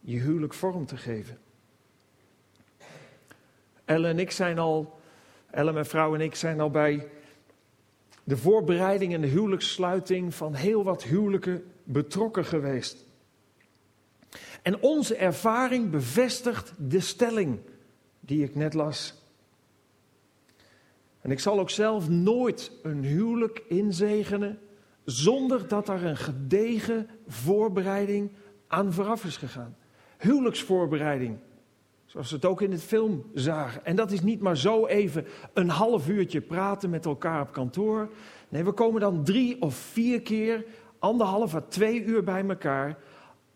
je 0.00 0.18
huwelijk 0.18 0.54
vorm 0.54 0.86
te 0.86 0.96
geven. 0.96 1.38
Ellen 3.84 4.10
en 4.10 4.18
ik 4.18 4.30
zijn 4.30 4.58
al, 4.58 5.00
Ellen, 5.50 5.74
mijn 5.74 5.86
vrouw 5.86 6.14
en 6.14 6.20
ik 6.20 6.34
zijn 6.34 6.60
al 6.60 6.70
bij 6.70 7.08
de 8.24 8.36
voorbereiding 8.36 9.14
en 9.14 9.20
de 9.20 9.26
huwelijkssluiting 9.26 10.34
van 10.34 10.54
heel 10.54 10.84
wat 10.84 11.02
huwelijken 11.02 11.72
betrokken 11.84 12.44
geweest. 12.44 13.07
En 14.62 14.82
onze 14.82 15.16
ervaring 15.16 15.90
bevestigt 15.90 16.72
de 16.78 17.00
stelling 17.00 17.58
die 18.20 18.44
ik 18.44 18.54
net 18.54 18.74
las. 18.74 19.14
En 21.20 21.30
ik 21.30 21.40
zal 21.40 21.58
ook 21.58 21.70
zelf 21.70 22.08
nooit 22.08 22.72
een 22.82 23.04
huwelijk 23.04 23.62
inzegenen 23.68 24.58
zonder 25.04 25.68
dat 25.68 25.88
er 25.88 26.04
een 26.04 26.16
gedegen 26.16 27.08
voorbereiding 27.26 28.30
aan 28.66 28.92
vooraf 28.92 29.24
is 29.24 29.36
gegaan. 29.36 29.76
Huwelijksvoorbereiding, 30.18 31.38
zoals 32.06 32.30
we 32.30 32.36
het 32.36 32.44
ook 32.44 32.62
in 32.62 32.72
het 32.72 32.82
film 32.82 33.30
zagen. 33.34 33.84
En 33.84 33.96
dat 33.96 34.10
is 34.10 34.20
niet 34.20 34.40
maar 34.40 34.56
zo 34.56 34.86
even 34.86 35.26
een 35.54 35.68
half 35.68 36.08
uurtje 36.08 36.40
praten 36.40 36.90
met 36.90 37.04
elkaar 37.04 37.40
op 37.40 37.52
kantoor. 37.52 38.08
Nee, 38.48 38.64
we 38.64 38.72
komen 38.72 39.00
dan 39.00 39.24
drie 39.24 39.62
of 39.62 39.74
vier 39.74 40.22
keer, 40.22 40.64
anderhalf 40.98 41.54
à 41.54 41.60
twee 41.60 42.04
uur 42.04 42.24
bij 42.24 42.44
elkaar 42.48 42.98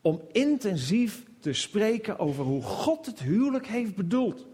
om 0.03 0.23
intensief 0.33 1.25
te 1.41 1.53
spreken 1.53 2.19
over 2.19 2.45
hoe 2.45 2.63
God 2.63 3.07
het 3.07 3.19
huwelijk 3.19 3.67
heeft 3.67 3.95
bedoeld. 3.95 4.47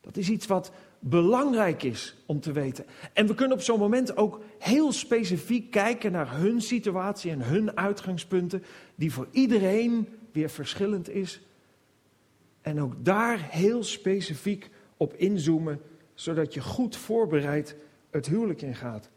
Dat 0.00 0.16
is 0.16 0.28
iets 0.28 0.46
wat 0.46 0.72
belangrijk 0.98 1.82
is 1.82 2.16
om 2.26 2.40
te 2.40 2.52
weten. 2.52 2.84
En 3.12 3.26
we 3.26 3.34
kunnen 3.34 3.56
op 3.56 3.62
zo'n 3.62 3.78
moment 3.78 4.16
ook 4.16 4.40
heel 4.58 4.92
specifiek 4.92 5.70
kijken 5.70 6.12
naar 6.12 6.36
hun 6.36 6.60
situatie 6.60 7.30
en 7.30 7.40
hun 7.40 7.76
uitgangspunten, 7.76 8.62
die 8.94 9.12
voor 9.12 9.28
iedereen 9.30 10.08
weer 10.32 10.50
verschillend 10.50 11.08
is. 11.08 11.40
En 12.60 12.80
ook 12.80 13.04
daar 13.04 13.48
heel 13.50 13.82
specifiek 13.82 14.70
op 14.96 15.14
inzoomen, 15.14 15.80
zodat 16.14 16.54
je 16.54 16.60
goed 16.60 16.96
voorbereid 16.96 17.76
het 18.10 18.26
huwelijk 18.26 18.62
ingaat. 18.62 19.10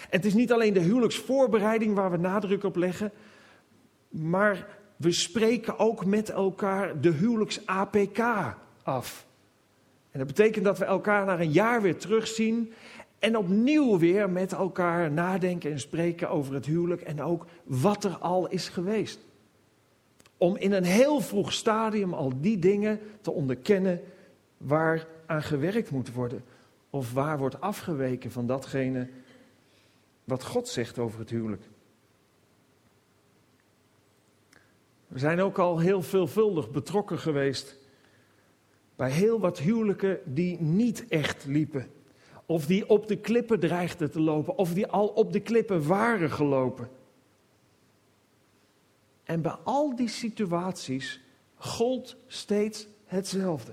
En 0.00 0.18
het 0.18 0.24
is 0.24 0.34
niet 0.34 0.52
alleen 0.52 0.72
de 0.72 0.80
huwelijksvoorbereiding 0.80 1.94
waar 1.94 2.10
we 2.10 2.16
nadruk 2.16 2.64
op 2.64 2.76
leggen, 2.76 3.12
maar 4.12 4.78
we 4.96 5.12
spreken 5.12 5.78
ook 5.78 6.04
met 6.04 6.30
elkaar 6.30 7.00
de 7.00 7.10
huwelijks-APK 7.10 8.18
af. 8.82 9.26
En 10.10 10.18
dat 10.18 10.26
betekent 10.26 10.64
dat 10.64 10.78
we 10.78 10.84
elkaar 10.84 11.24
na 11.24 11.40
een 11.40 11.52
jaar 11.52 11.82
weer 11.82 11.96
terugzien 11.96 12.72
en 13.18 13.36
opnieuw 13.36 13.98
weer 13.98 14.30
met 14.30 14.52
elkaar 14.52 15.12
nadenken 15.12 15.70
en 15.70 15.80
spreken 15.80 16.30
over 16.30 16.54
het 16.54 16.66
huwelijk 16.66 17.00
en 17.00 17.22
ook 17.22 17.46
wat 17.64 18.04
er 18.04 18.16
al 18.18 18.48
is 18.48 18.68
geweest. 18.68 19.20
Om 20.36 20.56
in 20.56 20.72
een 20.72 20.84
heel 20.84 21.20
vroeg 21.20 21.52
stadium 21.52 22.14
al 22.14 22.32
die 22.40 22.58
dingen 22.58 23.00
te 23.20 23.30
onderkennen 23.30 24.00
waar 24.56 25.06
aan 25.26 25.42
gewerkt 25.42 25.90
moet 25.90 26.12
worden. 26.12 26.44
Of 26.90 27.12
waar 27.12 27.38
wordt 27.38 27.60
afgeweken 27.60 28.30
van 28.30 28.46
datgene 28.46 29.08
wat 30.24 30.44
God 30.44 30.68
zegt 30.68 30.98
over 30.98 31.18
het 31.18 31.30
huwelijk. 31.30 31.62
We 35.12 35.18
zijn 35.18 35.40
ook 35.40 35.58
al 35.58 35.78
heel 35.78 36.02
veelvuldig 36.02 36.70
betrokken 36.70 37.18
geweest 37.18 37.76
bij 38.96 39.10
heel 39.10 39.40
wat 39.40 39.58
huwelijken 39.58 40.18
die 40.24 40.60
niet 40.60 41.08
echt 41.08 41.44
liepen. 41.44 41.90
Of 42.46 42.66
die 42.66 42.88
op 42.88 43.06
de 43.06 43.16
klippen 43.16 43.60
dreigden 43.60 44.10
te 44.10 44.20
lopen, 44.20 44.56
of 44.56 44.74
die 44.74 44.86
al 44.86 45.06
op 45.06 45.32
de 45.32 45.40
klippen 45.40 45.86
waren 45.86 46.30
gelopen. 46.30 46.88
En 49.24 49.42
bij 49.42 49.56
al 49.64 49.96
die 49.96 50.08
situaties 50.08 51.20
gold 51.54 52.16
steeds 52.26 52.86
hetzelfde. 53.04 53.72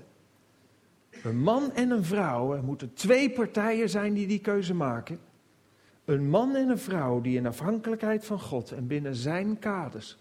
Een 1.22 1.38
man 1.38 1.72
en 1.72 1.90
een 1.90 2.04
vrouw, 2.04 2.54
er 2.54 2.64
moeten 2.64 2.94
twee 2.94 3.30
partijen 3.30 3.88
zijn 3.88 4.14
die 4.14 4.26
die 4.26 4.40
keuze 4.40 4.74
maken. 4.74 5.18
Een 6.04 6.28
man 6.28 6.56
en 6.56 6.68
een 6.68 6.78
vrouw 6.78 7.20
die 7.20 7.36
in 7.36 7.46
afhankelijkheid 7.46 8.24
van 8.24 8.40
God 8.40 8.72
en 8.72 8.86
binnen 8.86 9.14
zijn 9.14 9.58
kaders 9.58 10.18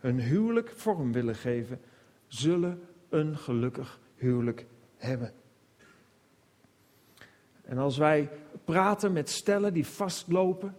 hun 0.00 0.20
huwelijk 0.20 0.72
vorm 0.76 1.12
willen 1.12 1.34
geven, 1.34 1.80
zullen 2.26 2.82
een 3.08 3.36
gelukkig 3.36 4.00
huwelijk 4.14 4.66
hebben. 4.96 5.32
En 7.62 7.78
als 7.78 7.96
wij 7.96 8.30
praten 8.64 9.12
met 9.12 9.30
stellen 9.30 9.72
die 9.72 9.86
vastlopen, 9.86 10.76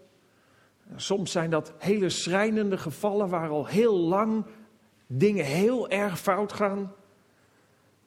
soms 0.96 1.32
zijn 1.32 1.50
dat 1.50 1.74
hele 1.78 2.10
schrijnende 2.10 2.78
gevallen 2.78 3.30
waar 3.30 3.50
al 3.50 3.66
heel 3.66 3.98
lang 3.98 4.46
dingen 5.08 5.46
heel 5.46 5.90
erg 5.90 6.20
fout 6.20 6.54
gaan, 6.54 6.94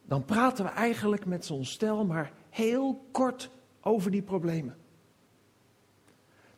dan 0.04 0.24
praten 0.24 0.64
we 0.64 0.70
eigenlijk 0.70 1.26
met 1.26 1.44
zo'n 1.44 1.64
stel 1.64 2.04
maar 2.04 2.32
heel 2.50 3.04
kort 3.12 3.50
over 3.80 4.10
die 4.10 4.22
problemen. 4.22 4.76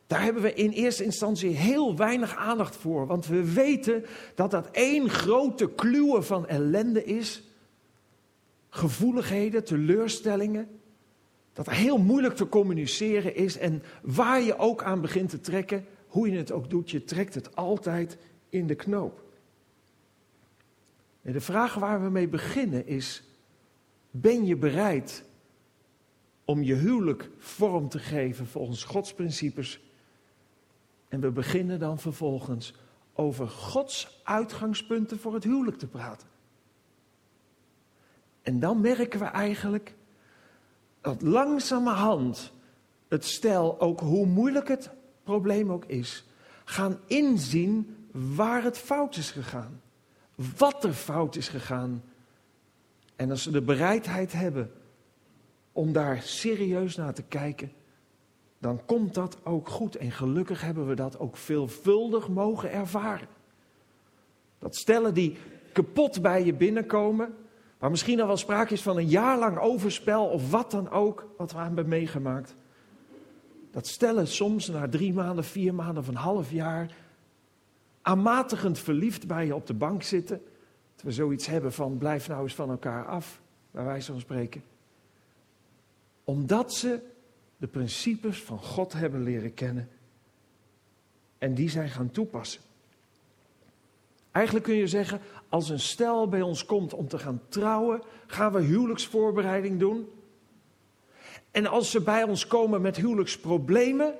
Daar 0.07 0.23
hebben 0.23 0.43
we 0.43 0.55
in 0.55 0.71
eerste 0.71 1.05
instantie 1.05 1.51
heel 1.51 1.97
weinig 1.97 2.37
aandacht 2.37 2.77
voor, 2.77 3.07
want 3.07 3.27
we 3.27 3.53
weten 3.53 4.05
dat 4.35 4.51
dat 4.51 4.71
één 4.71 5.11
grote 5.11 5.71
kluwe 5.71 6.23
van 6.23 6.47
ellende 6.47 7.05
is. 7.05 7.43
Gevoeligheden, 8.69 9.65
teleurstellingen. 9.65 10.69
Dat 11.53 11.71
heel 11.71 11.99
moeilijk 11.99 12.37
te 12.37 12.49
communiceren 12.49 13.35
is 13.35 13.59
en 13.59 13.83
waar 14.03 14.41
je 14.41 14.59
ook 14.59 14.83
aan 14.83 15.01
begint 15.01 15.31
te 15.31 15.41
trekken, 15.41 15.87
hoe 16.07 16.31
je 16.31 16.37
het 16.37 16.53
ook 16.53 16.71
doet, 16.71 16.91
je 16.91 17.05
trekt 17.05 17.35
het 17.35 17.57
altijd 17.57 18.19
in 18.49 18.67
de 18.67 18.75
knoop. 18.75 19.25
En 21.23 21.33
de 21.33 21.41
vraag 21.41 21.75
waar 21.75 22.03
we 22.03 22.11
mee 22.11 22.29
beginnen 22.29 22.87
is, 22.87 23.23
Ben 24.11 24.47
je 24.47 24.57
bereid 24.57 25.25
om 26.45 26.63
je 26.63 26.75
huwelijk 26.75 27.31
vorm 27.39 27.89
te 27.89 27.99
geven 27.99 28.47
volgens 28.47 28.85
Gods 28.85 29.15
principes? 29.15 29.81
En 31.17 31.23
we 31.23 31.31
beginnen 31.31 31.79
dan 31.79 31.99
vervolgens 31.99 32.75
over 33.15 33.49
Gods 33.49 34.21
uitgangspunten 34.25 35.19
voor 35.19 35.35
het 35.35 35.45
huwelijk 35.45 35.79
te 35.79 35.87
praten. 35.87 36.29
En 38.43 38.61
dan 38.61 38.81
merken 38.81 39.19
we 39.19 39.25
eigenlijk 39.25 39.95
dat 41.01 41.23
langzamerhand 41.23 42.53
het 43.09 43.25
stel, 43.25 43.81
ook 43.81 44.01
hoe 44.01 44.27
moeilijk 44.27 44.69
het 44.69 44.91
probleem 45.25 45.73
ook 45.73 45.85
is, 45.85 46.25
gaan 46.65 46.99
inzien 47.07 47.97
waar 48.11 48.63
het 48.63 48.79
fout 48.79 49.17
is 49.17 49.31
gegaan. 49.31 49.81
Wat 50.57 50.85
er 50.85 50.93
fout 50.93 51.37
is 51.37 51.49
gegaan. 51.49 52.03
En 53.17 53.31
als 53.31 53.43
ze 53.43 53.51
de 53.51 53.63
bereidheid 53.63 54.33
hebben 54.33 54.73
om 55.73 55.93
daar 55.93 56.23
serieus 56.23 56.97
naar 56.97 57.15
te 57.15 57.23
kijken, 57.23 57.73
dan 58.59 58.81
komt 58.85 59.15
dat 59.15 59.39
ook 59.45 59.69
goed. 59.69 59.97
En 59.97 60.11
gelukkig 60.11 60.61
hebben 60.61 60.87
we 60.87 60.95
dat 60.95 61.19
ook 61.19 61.37
veelvuldig 61.37 62.29
mogen 62.29 62.73
ervaren. 62.73 63.29
Dat 64.59 64.77
stellen 64.77 65.15
die 65.15 65.37
kapot 65.73 66.23
bij 66.23 66.45
je 66.45 66.55
binnenkomen, 66.55 67.35
waar 67.79 67.91
misschien 67.91 68.21
al 68.21 68.27
wel 68.27 68.37
sprake 68.37 68.73
is 68.73 68.83
van 68.83 68.97
een 68.97 69.09
jaar 69.09 69.39
lang 69.39 69.59
overspel 69.59 70.27
of 70.27 70.51
wat 70.51 70.71
dan 70.71 70.91
ook, 70.91 71.29
wat 71.37 71.53
we 71.53 71.59
hebben 71.59 71.89
meegemaakt. 71.89 72.55
Dat 73.71 73.87
stellen 73.87 74.27
soms 74.27 74.69
na 74.69 74.89
drie 74.89 75.13
maanden, 75.13 75.45
vier 75.45 75.75
maanden 75.75 75.99
of 75.99 76.09
een 76.09 76.15
half 76.15 76.51
jaar 76.51 76.95
aanmatigend 78.03 78.79
verliefd 78.79 79.27
bij 79.27 79.47
je 79.47 79.55
op 79.55 79.67
de 79.67 79.75
bank 79.75 80.03
zitten. 80.03 80.43
Dat 80.95 81.05
we 81.05 81.11
zoiets 81.11 81.47
hebben 81.47 81.73
van 81.73 81.99
blijf 81.99 82.29
nou 82.29 82.43
eens 82.43 82.55
van 82.55 82.71
elkaar 82.71 83.07
af, 83.07 83.41
waar 83.71 83.85
wij 83.85 84.01
zo 84.01 84.19
spreken. 84.19 84.63
Omdat 86.25 86.75
ze 86.75 87.01
de 87.57 87.67
principes 87.67 88.43
van 88.43 88.59
God 88.59 88.93
hebben 88.93 89.23
leren 89.23 89.55
kennen 89.55 89.89
en 91.39 91.55
die 91.55 91.71
zijn 91.71 91.89
gaan 91.89 92.11
toepassen. 92.11 92.61
Eigenlijk 94.33 94.67
kun 94.67 94.75
je 94.75 94.87
zeggen, 94.87 95.21
als 95.49 95.69
een 95.69 95.81
stel 95.81 96.29
bij 96.29 96.43
ons 96.43 96.65
komt 96.65 96.95
om 96.95 97.09
te 97.09 97.19
gaan 97.19 97.41
trouwen, 97.49 98.03
gaan 98.27 98.53
we 98.53 98.61
huwelijksvoorbereiding 98.61 99.79
doen. 99.79 100.09
En 101.51 101.67
als 101.67 101.91
ze 101.91 102.01
bij 102.01 102.23
ons 102.23 102.47
komen 102.47 102.81
met 102.81 102.97
huwelijksproblemen, 102.97 104.15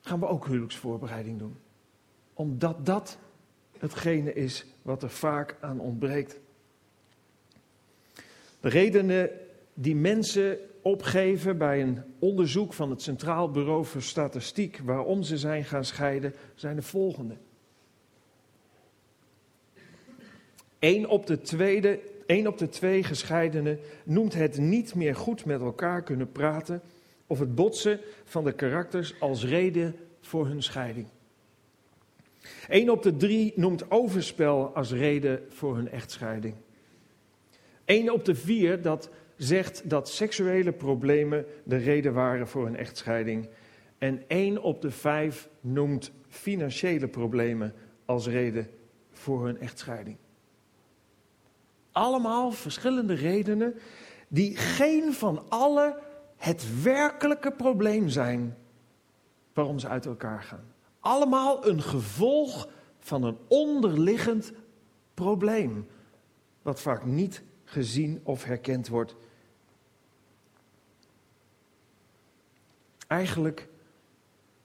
gaan 0.00 0.20
we 0.20 0.26
ook 0.26 0.46
huwelijksvoorbereiding 0.46 1.38
doen. 1.38 1.56
Omdat 2.34 2.86
dat 2.86 3.18
hetgene 3.78 4.32
is 4.32 4.66
wat 4.82 5.02
er 5.02 5.10
vaak 5.10 5.56
aan 5.60 5.80
ontbreekt. 5.80 6.38
De 8.60 8.68
redenen 8.68 9.30
die 9.74 9.96
mensen 9.96 10.58
opgeven 10.86 11.58
bij 11.58 11.82
een 11.82 12.02
onderzoek 12.18 12.72
van 12.72 12.90
het 12.90 13.02
Centraal 13.02 13.50
Bureau 13.50 13.84
voor 13.84 14.02
Statistiek 14.02 14.80
waarom 14.84 15.22
ze 15.22 15.38
zijn 15.38 15.64
gaan 15.64 15.84
scheiden, 15.84 16.34
zijn 16.54 16.76
de 16.76 16.82
volgende. 16.82 17.36
Eén 20.78 21.08
op 21.08 21.26
de 21.26 21.40
tweede 21.40 22.00
Eén 22.26 22.48
op 22.48 22.58
de 22.58 22.68
twee 22.68 23.04
gescheidenen 23.04 23.78
noemt 24.04 24.34
het 24.34 24.58
niet 24.58 24.94
meer 24.94 25.16
goed 25.16 25.44
met 25.44 25.60
elkaar 25.60 26.02
kunnen 26.02 26.32
praten 26.32 26.82
of 27.26 27.38
het 27.38 27.54
botsen 27.54 28.00
van 28.24 28.44
de 28.44 28.52
karakters 28.52 29.20
als 29.20 29.44
reden 29.44 29.96
voor 30.20 30.46
hun 30.46 30.62
scheiding. 30.62 31.06
Eén 32.68 32.90
op 32.90 33.02
de 33.02 33.16
drie 33.16 33.52
noemt 33.56 33.90
overspel 33.90 34.74
als 34.74 34.92
reden 34.92 35.44
voor 35.48 35.76
hun 35.76 35.88
echtscheiding. 35.88 36.54
Eén 37.84 38.12
op 38.12 38.24
de 38.24 38.34
vier 38.34 38.82
dat 38.82 39.10
zegt 39.36 39.90
dat 39.90 40.08
seksuele 40.08 40.72
problemen 40.72 41.44
de 41.64 41.76
reden 41.76 42.12
waren 42.14 42.48
voor 42.48 42.66
een 42.66 42.76
echtscheiding. 42.76 43.48
En 43.98 44.22
één 44.26 44.62
op 44.62 44.80
de 44.80 44.90
vijf 44.90 45.48
noemt 45.60 46.12
financiële 46.28 47.08
problemen 47.08 47.74
als 48.04 48.26
reden 48.26 48.68
voor 49.12 49.44
hun 49.44 49.60
echtscheiding. 49.60 50.16
Allemaal 51.92 52.50
verschillende 52.50 53.14
redenen 53.14 53.74
die 54.28 54.56
geen 54.56 55.12
van 55.12 55.44
alle 55.48 55.98
het 56.36 56.82
werkelijke 56.82 57.52
probleem 57.52 58.08
zijn 58.08 58.56
waarom 59.52 59.78
ze 59.78 59.88
uit 59.88 60.06
elkaar 60.06 60.42
gaan. 60.42 60.72
Allemaal 61.00 61.66
een 61.66 61.82
gevolg 61.82 62.68
van 62.98 63.22
een 63.22 63.38
onderliggend 63.48 64.52
probleem, 65.14 65.86
wat 66.62 66.80
vaak 66.80 67.04
niet 67.04 67.42
gezien 67.64 68.20
of 68.22 68.44
herkend 68.44 68.88
wordt. 68.88 69.16
Eigenlijk 73.06 73.68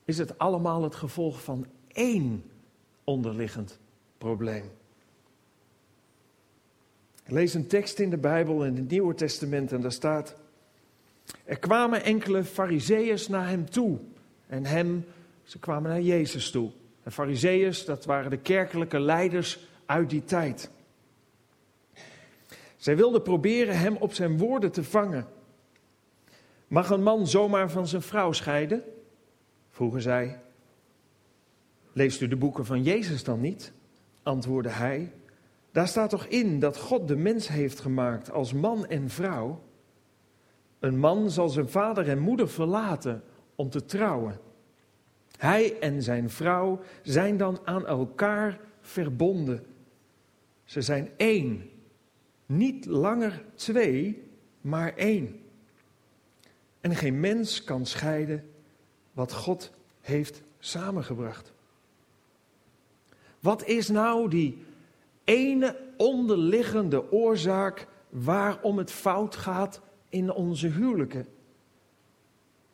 is 0.06 0.18
het 0.18 0.38
allemaal 0.38 0.84
het 0.84 0.96
gevolg 0.96 1.44
van 1.44 1.66
één 1.88 2.44
onderliggend 3.04 3.80
probleem. 4.18 4.72
Ik 7.24 7.32
lees 7.32 7.54
een 7.54 7.68
tekst 7.68 8.00
in 8.00 8.10
de 8.10 8.18
Bijbel 8.18 8.66
in 8.66 8.76
het 8.76 8.90
Nieuwe 8.90 9.14
Testament 9.14 9.72
en 9.72 9.82
daar 9.82 9.92
staat: 9.92 10.36
Er 11.46 11.60
kwamen 11.60 12.04
enkele 12.04 12.44
Fariseeërs 12.44 13.28
naar 13.28 13.48
hem 13.48 13.70
toe 13.70 14.00
en 14.48 14.66
hem, 14.66 15.06
ze 15.44 15.60
kwamen 15.60 15.90
naar 15.90 16.02
Jezus 16.02 16.52
toe. 16.52 16.72
En 17.04 17.12
Fariseeërs, 17.12 17.86
dat 17.86 18.06
waren 18.06 18.30
de 18.30 18.38
kerkelijke 18.38 19.00
leiders 19.00 19.68
uit 19.86 20.10
die 20.10 20.24
tijd. 20.24 20.70
Zij 22.78 22.96
wilden 22.96 23.22
proberen 23.22 23.80
hem 23.80 23.96
op 23.96 24.14
zijn 24.14 24.38
woorden 24.38 24.72
te 24.72 24.84
vangen. 24.84 25.28
Mag 26.72 26.90
een 26.90 27.04
man 27.04 27.28
zomaar 27.28 27.70
van 27.70 27.88
zijn 27.88 28.02
vrouw 28.02 28.32
scheiden? 28.32 28.84
vroegen 29.70 30.02
zij. 30.02 30.42
Leest 31.94 32.22
u 32.22 32.28
de 32.28 32.36
boeken 32.36 32.66
van 32.66 32.84
Jezus 32.84 33.24
dan 33.24 33.40
niet? 33.42 33.74
antwoordde 34.24 34.70
hij. 34.70 35.14
Daar 35.72 35.88
staat 35.88 36.10
toch 36.10 36.26
in 36.26 36.60
dat 36.60 36.78
God 36.78 37.08
de 37.08 37.16
mens 37.16 37.48
heeft 37.48 37.80
gemaakt 37.80 38.32
als 38.32 38.54
man 38.54 38.86
en 38.88 39.10
vrouw? 39.10 39.64
Een 40.80 41.00
man 41.00 41.30
zal 41.30 41.50
zijn 41.50 41.70
vader 41.70 42.10
en 42.10 42.20
moeder 42.20 42.50
verlaten 42.50 43.24
om 43.56 43.70
te 43.70 43.86
trouwen. 43.86 44.40
Hij 45.38 45.80
en 45.80 46.04
zijn 46.04 46.30
vrouw 46.30 46.80
zijn 47.04 47.38
dan 47.38 47.60
aan 47.64 47.88
elkaar 47.88 48.60
verbonden. 48.82 49.66
Ze 50.64 50.82
zijn 50.82 51.10
één. 51.18 51.70
Niet 52.46 52.86
langer 52.86 53.44
twee, 53.56 54.24
maar 54.62 54.94
één. 54.96 55.41
En 56.82 56.96
geen 56.96 57.20
mens 57.20 57.64
kan 57.64 57.86
scheiden 57.86 58.50
wat 59.14 59.34
God 59.34 59.72
heeft 60.02 60.42
samengebracht. 60.60 61.54
Wat 63.40 63.66
is 63.66 63.90
nou 63.90 64.30
die 64.30 64.66
ene 65.24 65.78
onderliggende 65.98 67.12
oorzaak 67.12 67.88
waarom 68.10 68.78
het 68.78 68.92
fout 68.92 69.36
gaat 69.36 69.82
in 70.10 70.32
onze 70.32 70.68
huwelijken. 70.68 71.28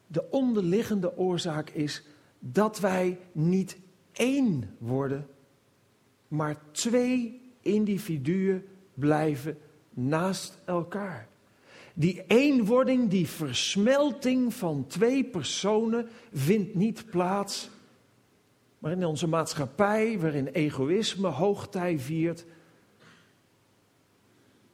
De 0.07 0.29
onderliggende 0.29 1.17
oorzaak 1.17 1.69
is 1.69 2.03
dat 2.39 2.79
wij 2.79 3.19
niet 3.31 3.77
één 4.11 4.75
worden, 4.77 5.27
maar 6.27 6.57
twee 6.71 7.41
individuen 7.61 8.65
blijven 8.93 9.57
naast 9.89 10.59
elkaar. 10.65 11.27
Die 11.99 12.23
eenwording, 12.27 13.09
die 13.09 13.27
versmelting 13.27 14.53
van 14.53 14.85
twee 14.87 15.23
personen 15.23 16.09
vindt 16.31 16.75
niet 16.75 17.09
plaats 17.09 17.69
maar 18.79 18.91
in 18.91 19.05
onze 19.05 19.27
maatschappij, 19.27 20.19
waarin 20.19 20.47
egoïsme 20.47 21.27
hoogtij 21.27 21.99
viert, 21.99 22.45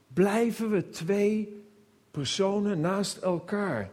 blijven 0.07 0.69
we 0.69 0.89
twee 0.89 1.63
personen 2.11 2.79
naast 2.79 3.17
elkaar. 3.17 3.91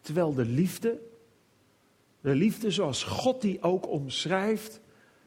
Terwijl 0.00 0.34
de 0.34 0.44
liefde, 0.44 1.00
de 2.20 2.34
liefde 2.34 2.70
zoals 2.70 3.04
God 3.04 3.40
die 3.40 3.62
ook 3.62 3.88
omschrijft, 3.88 4.80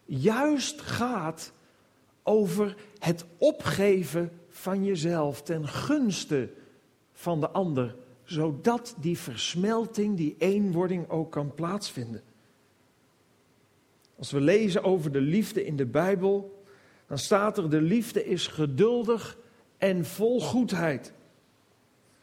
juist 0.06 0.82
gaat 0.82 1.52
over 2.24 2.76
het 2.98 3.26
opgeven 3.38 4.39
van 4.60 4.84
jezelf 4.84 5.42
ten 5.42 5.68
gunste 5.68 6.50
van 7.12 7.40
de 7.40 7.50
ander 7.50 7.96
zodat 8.24 8.96
die 9.00 9.18
versmelting, 9.18 10.18
die 10.18 10.36
eenwording 10.38 11.10
ook 11.10 11.32
kan 11.32 11.54
plaatsvinden. 11.54 12.22
Als 14.18 14.32
we 14.32 14.42
lezen 14.42 14.84
over 14.84 15.12
de 15.12 15.22
liefde 15.22 15.66
in 15.66 15.76
de 15.76 15.86
Bijbel, 15.86 16.64
dan 17.08 17.18
staat 17.18 17.58
er: 17.58 17.70
de 17.70 17.82
liefde 17.82 18.26
is 18.26 18.48
geduldig 18.48 19.38
en 19.78 20.06
vol 20.06 20.42
goedheid. 20.42 21.14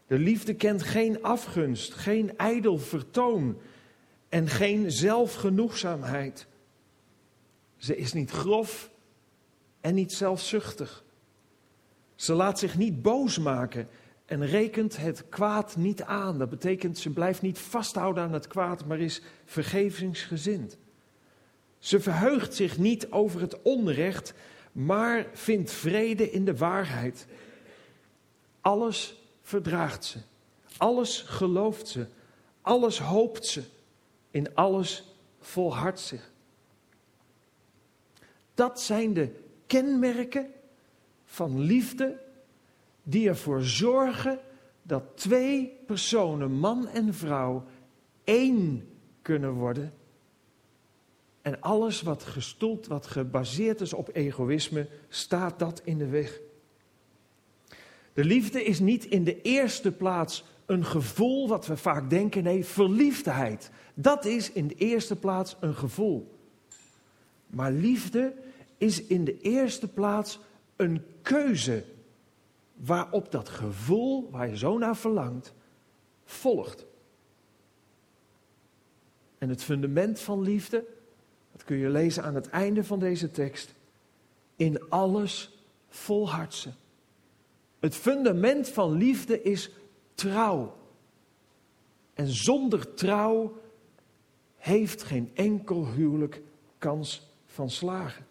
De 0.07 0.19
liefde 0.19 0.55
kent 0.55 0.83
geen 0.83 1.23
afgunst, 1.23 1.95
geen 1.95 2.37
ijdel 2.39 2.79
vertoon 2.79 3.59
en 4.29 4.49
geen 4.49 4.91
zelfgenoegzaamheid. 4.91 6.47
Ze 7.77 7.97
is 7.97 8.13
niet 8.13 8.31
grof 8.31 8.91
en 9.81 9.95
niet 9.95 10.13
zelfzuchtig. 10.13 11.05
Ze 12.17 12.33
laat 12.33 12.59
zich 12.59 12.77
niet 12.77 13.03
boos 13.03 13.39
maken 13.39 13.89
en 14.27 14.47
rekent 14.47 14.97
het 14.97 15.29
kwaad 15.29 15.77
niet 15.77 16.03
aan. 16.03 16.39
Dat 16.39 16.51
betekent 16.51 16.99
ze 16.99 17.11
blijft 17.11 17.43
niet 17.43 17.59
vasthouden 17.59 18.23
aan 18.23 18.33
het 18.33 18.47
kwaad, 18.47 18.85
maar 18.87 18.99
is 18.99 19.23
vergevingsgezind. 19.45 20.77
Ze 21.79 22.01
verheugt 22.01 22.55
zich 22.55 22.79
niet 22.79 23.11
over 23.11 23.41
het 23.41 23.63
onrecht, 23.63 24.35
maar 24.73 25.27
vindt 25.33 25.71
vrede 25.71 26.31
in 26.31 26.45
de 26.45 26.57
waarheid. 26.57 27.27
Alles 28.61 29.23
verdraagt 29.43 30.05
ze. 30.05 30.19
Alles 30.77 31.21
gelooft 31.21 31.89
ze. 31.89 32.07
Alles 32.61 32.99
hoopt 32.99 33.47
ze. 33.47 33.63
In 34.31 34.55
alles 34.55 35.17
volhardt 35.41 36.01
ze. 36.01 36.19
Dat 38.55 38.81
zijn 38.81 39.15
de 39.15 39.31
kenmerken 39.67 40.51
van 41.27 41.61
liefde 41.61 42.19
die 43.03 43.29
ervoor 43.29 43.63
zorgen 43.63 44.39
dat 44.83 45.03
twee 45.15 45.79
personen, 45.87 46.53
man 46.53 46.89
en 46.89 47.15
vrouw, 47.15 47.65
één 48.25 48.89
kunnen 49.23 49.53
worden. 49.53 49.93
En 51.43 51.61
alles 51.61 52.03
wat 52.03 52.23
gestoeld, 52.23 52.87
wat 52.87 53.07
gebaseerd 53.07 53.81
is 53.81 53.93
op 53.93 54.11
egoïsme, 54.13 54.89
staat 55.09 55.59
dat 55.59 55.81
in 55.85 55.99
de 55.99 56.07
weg. 56.07 56.41
De 58.13 58.25
liefde 58.25 58.65
is 58.65 58.79
niet 58.79 59.05
in 59.05 59.25
de 59.25 59.43
eerste 59.43 59.93
plaats 59.93 60.45
een 60.67 60.85
gevoel 60.85 61.49
wat 61.49 61.67
we 61.67 61.77
vaak 61.77 62.11
denken, 62.11 62.43
nee, 62.43 62.65
verliefdheid. 62.65 63.71
Dat 63.95 64.25
is 64.25 64.53
in 64.53 64.67
de 64.67 64.75
eerste 64.75 65.17
plaats 65.17 65.57
een 65.61 65.75
gevoel. 65.75 66.39
Maar 67.47 67.73
liefde 67.73 68.35
is 68.79 69.03
in 69.03 69.25
de 69.25 69.41
eerste 69.41 69.89
plaats 69.89 70.39
een 70.77 71.03
keuze 71.23 71.85
waarop 72.75 73.31
dat 73.31 73.49
gevoel 73.49 74.31
waar 74.31 74.49
je 74.49 74.57
zo 74.57 74.79
naar 74.79 74.97
verlangt, 74.97 75.55
volgt. 76.25 76.87
En 79.39 79.49
het 79.49 79.63
fundament 79.63 80.21
van 80.21 80.41
liefde, 80.41 80.85
dat 81.53 81.65
kun 81.65 81.77
je 81.77 81.89
lezen 81.89 82.23
aan 82.23 82.35
het 82.35 82.49
einde 82.49 82.85
van 82.85 82.99
deze 82.99 83.31
tekst, 83.31 83.75
in 84.57 84.89
alles 84.89 85.59
volhardse. 85.89 86.71
Het 87.79 87.95
fundament 87.95 88.69
van 88.69 88.93
liefde 88.93 89.43
is 89.43 89.71
trouw. 90.15 90.77
En 92.15 92.27
zonder 92.27 92.95
trouw 92.95 93.61
heeft 94.57 95.03
geen 95.03 95.31
enkel 95.35 95.87
huwelijk 95.87 96.43
kans 96.79 97.31
van 97.47 97.71
slagen. 97.71 98.27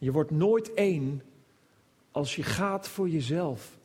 Je 0.00 0.12
wordt 0.12 0.30
nooit 0.30 0.74
één 0.74 1.22
als 2.10 2.36
je 2.36 2.42
gaat 2.42 2.88
voor 2.88 3.08
jezelf. 3.08 3.78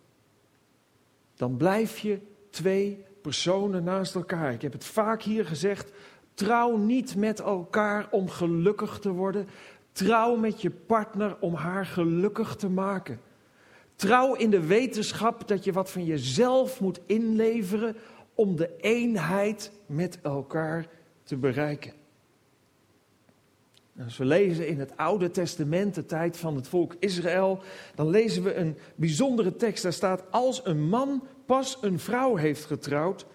Dan 1.35 1.57
blijf 1.57 1.97
je 1.97 2.19
twee 2.49 3.03
personen 3.21 3.83
naast 3.83 4.15
elkaar. 4.15 4.53
Ik 4.53 4.61
heb 4.61 4.73
het 4.73 4.85
vaak 4.85 5.21
hier 5.21 5.45
gezegd. 5.45 5.91
Trouw 6.33 6.77
niet 6.77 7.15
met 7.15 7.39
elkaar 7.39 8.07
om 8.11 8.29
gelukkig 8.29 8.99
te 8.99 9.11
worden. 9.11 9.47
Trouw 9.91 10.35
met 10.35 10.61
je 10.61 10.69
partner 10.69 11.37
om 11.39 11.53
haar 11.53 11.85
gelukkig 11.85 12.55
te 12.55 12.69
maken. 12.69 13.19
Trouw 13.95 14.33
in 14.33 14.49
de 14.49 14.65
wetenschap 14.65 15.47
dat 15.47 15.63
je 15.63 15.71
wat 15.71 15.91
van 15.91 16.05
jezelf 16.05 16.79
moet 16.79 16.99
inleveren 17.05 17.95
om 18.35 18.55
de 18.55 18.75
eenheid 18.77 19.71
met 19.85 20.19
elkaar 20.21 20.87
te 21.23 21.37
bereiken. 21.37 22.04
Als 24.03 24.17
we 24.17 24.25
lezen 24.25 24.67
in 24.67 24.79
het 24.79 24.97
Oude 24.97 25.31
Testament, 25.31 25.95
de 25.95 26.05
tijd 26.05 26.37
van 26.37 26.55
het 26.55 26.67
volk 26.67 26.95
Israël, 26.99 27.59
dan 27.95 28.09
lezen 28.09 28.43
we 28.43 28.55
een 28.55 28.77
bijzondere 28.95 29.55
tekst. 29.55 29.83
Daar 29.83 29.93
staat: 29.93 30.23
Als 30.31 30.61
een 30.63 30.89
man 30.89 31.27
pas 31.45 31.77
een 31.81 31.99
vrouw 31.99 32.35
heeft 32.35 32.65
getrouwd, 32.65 33.25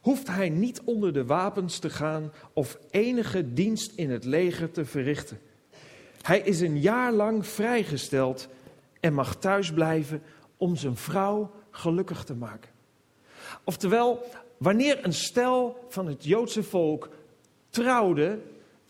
hoeft 0.00 0.26
hij 0.26 0.48
niet 0.48 0.80
onder 0.84 1.12
de 1.12 1.24
wapens 1.24 1.78
te 1.78 1.90
gaan 1.90 2.32
of 2.52 2.78
enige 2.90 3.52
dienst 3.52 3.92
in 3.94 4.10
het 4.10 4.24
leger 4.24 4.70
te 4.70 4.84
verrichten. 4.84 5.40
Hij 6.22 6.40
is 6.40 6.60
een 6.60 6.80
jaar 6.80 7.12
lang 7.12 7.46
vrijgesteld 7.46 8.48
en 9.00 9.14
mag 9.14 9.36
thuis 9.36 9.72
blijven 9.72 10.22
om 10.56 10.76
zijn 10.76 10.96
vrouw 10.96 11.50
gelukkig 11.70 12.24
te 12.24 12.34
maken. 12.34 12.70
Oftewel, 13.64 14.24
wanneer 14.56 15.04
een 15.04 15.12
stel 15.12 15.84
van 15.88 16.06
het 16.06 16.24
Joodse 16.24 16.62
volk 16.62 17.08
trouwde, 17.70 18.38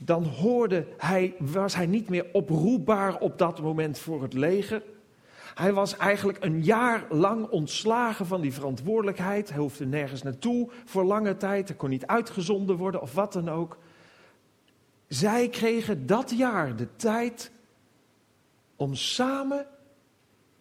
dan 0.02 0.24
hoorde 0.24 0.86
hij, 0.96 1.34
was 1.38 1.74
hij 1.74 1.86
niet 1.86 2.08
meer 2.08 2.26
oproepbaar 2.32 3.18
op 3.18 3.38
dat 3.38 3.60
moment 3.60 3.98
voor 3.98 4.22
het 4.22 4.32
leger. 4.32 4.82
Hij 5.54 5.72
was 5.72 5.96
eigenlijk 5.96 6.44
een 6.44 6.62
jaar 6.62 7.04
lang 7.10 7.48
ontslagen 7.48 8.26
van 8.26 8.40
die 8.40 8.52
verantwoordelijkheid. 8.52 9.48
Hij 9.48 9.58
hoefde 9.58 9.86
nergens 9.86 10.22
naartoe 10.22 10.70
voor 10.84 11.04
lange 11.04 11.36
tijd. 11.36 11.68
Hij 11.68 11.76
kon 11.76 11.90
niet 11.90 12.06
uitgezonden 12.06 12.76
worden 12.76 13.00
of 13.00 13.14
wat 13.14 13.32
dan 13.32 13.48
ook. 13.48 13.78
Zij 15.08 15.48
kregen 15.48 16.06
dat 16.06 16.30
jaar 16.30 16.76
de 16.76 16.96
tijd 16.96 17.50
om 18.76 18.94
samen 18.94 19.66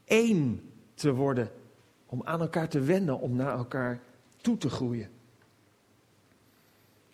één 0.06 0.71
te 0.93 1.13
worden. 1.13 1.49
Om 2.06 2.21
aan 2.23 2.41
elkaar 2.41 2.69
te 2.69 2.80
wennen, 2.80 3.19
om 3.19 3.36
naar 3.36 3.58
elkaar 3.58 4.02
toe 4.41 4.58
te 4.58 4.69
groeien. 4.69 5.10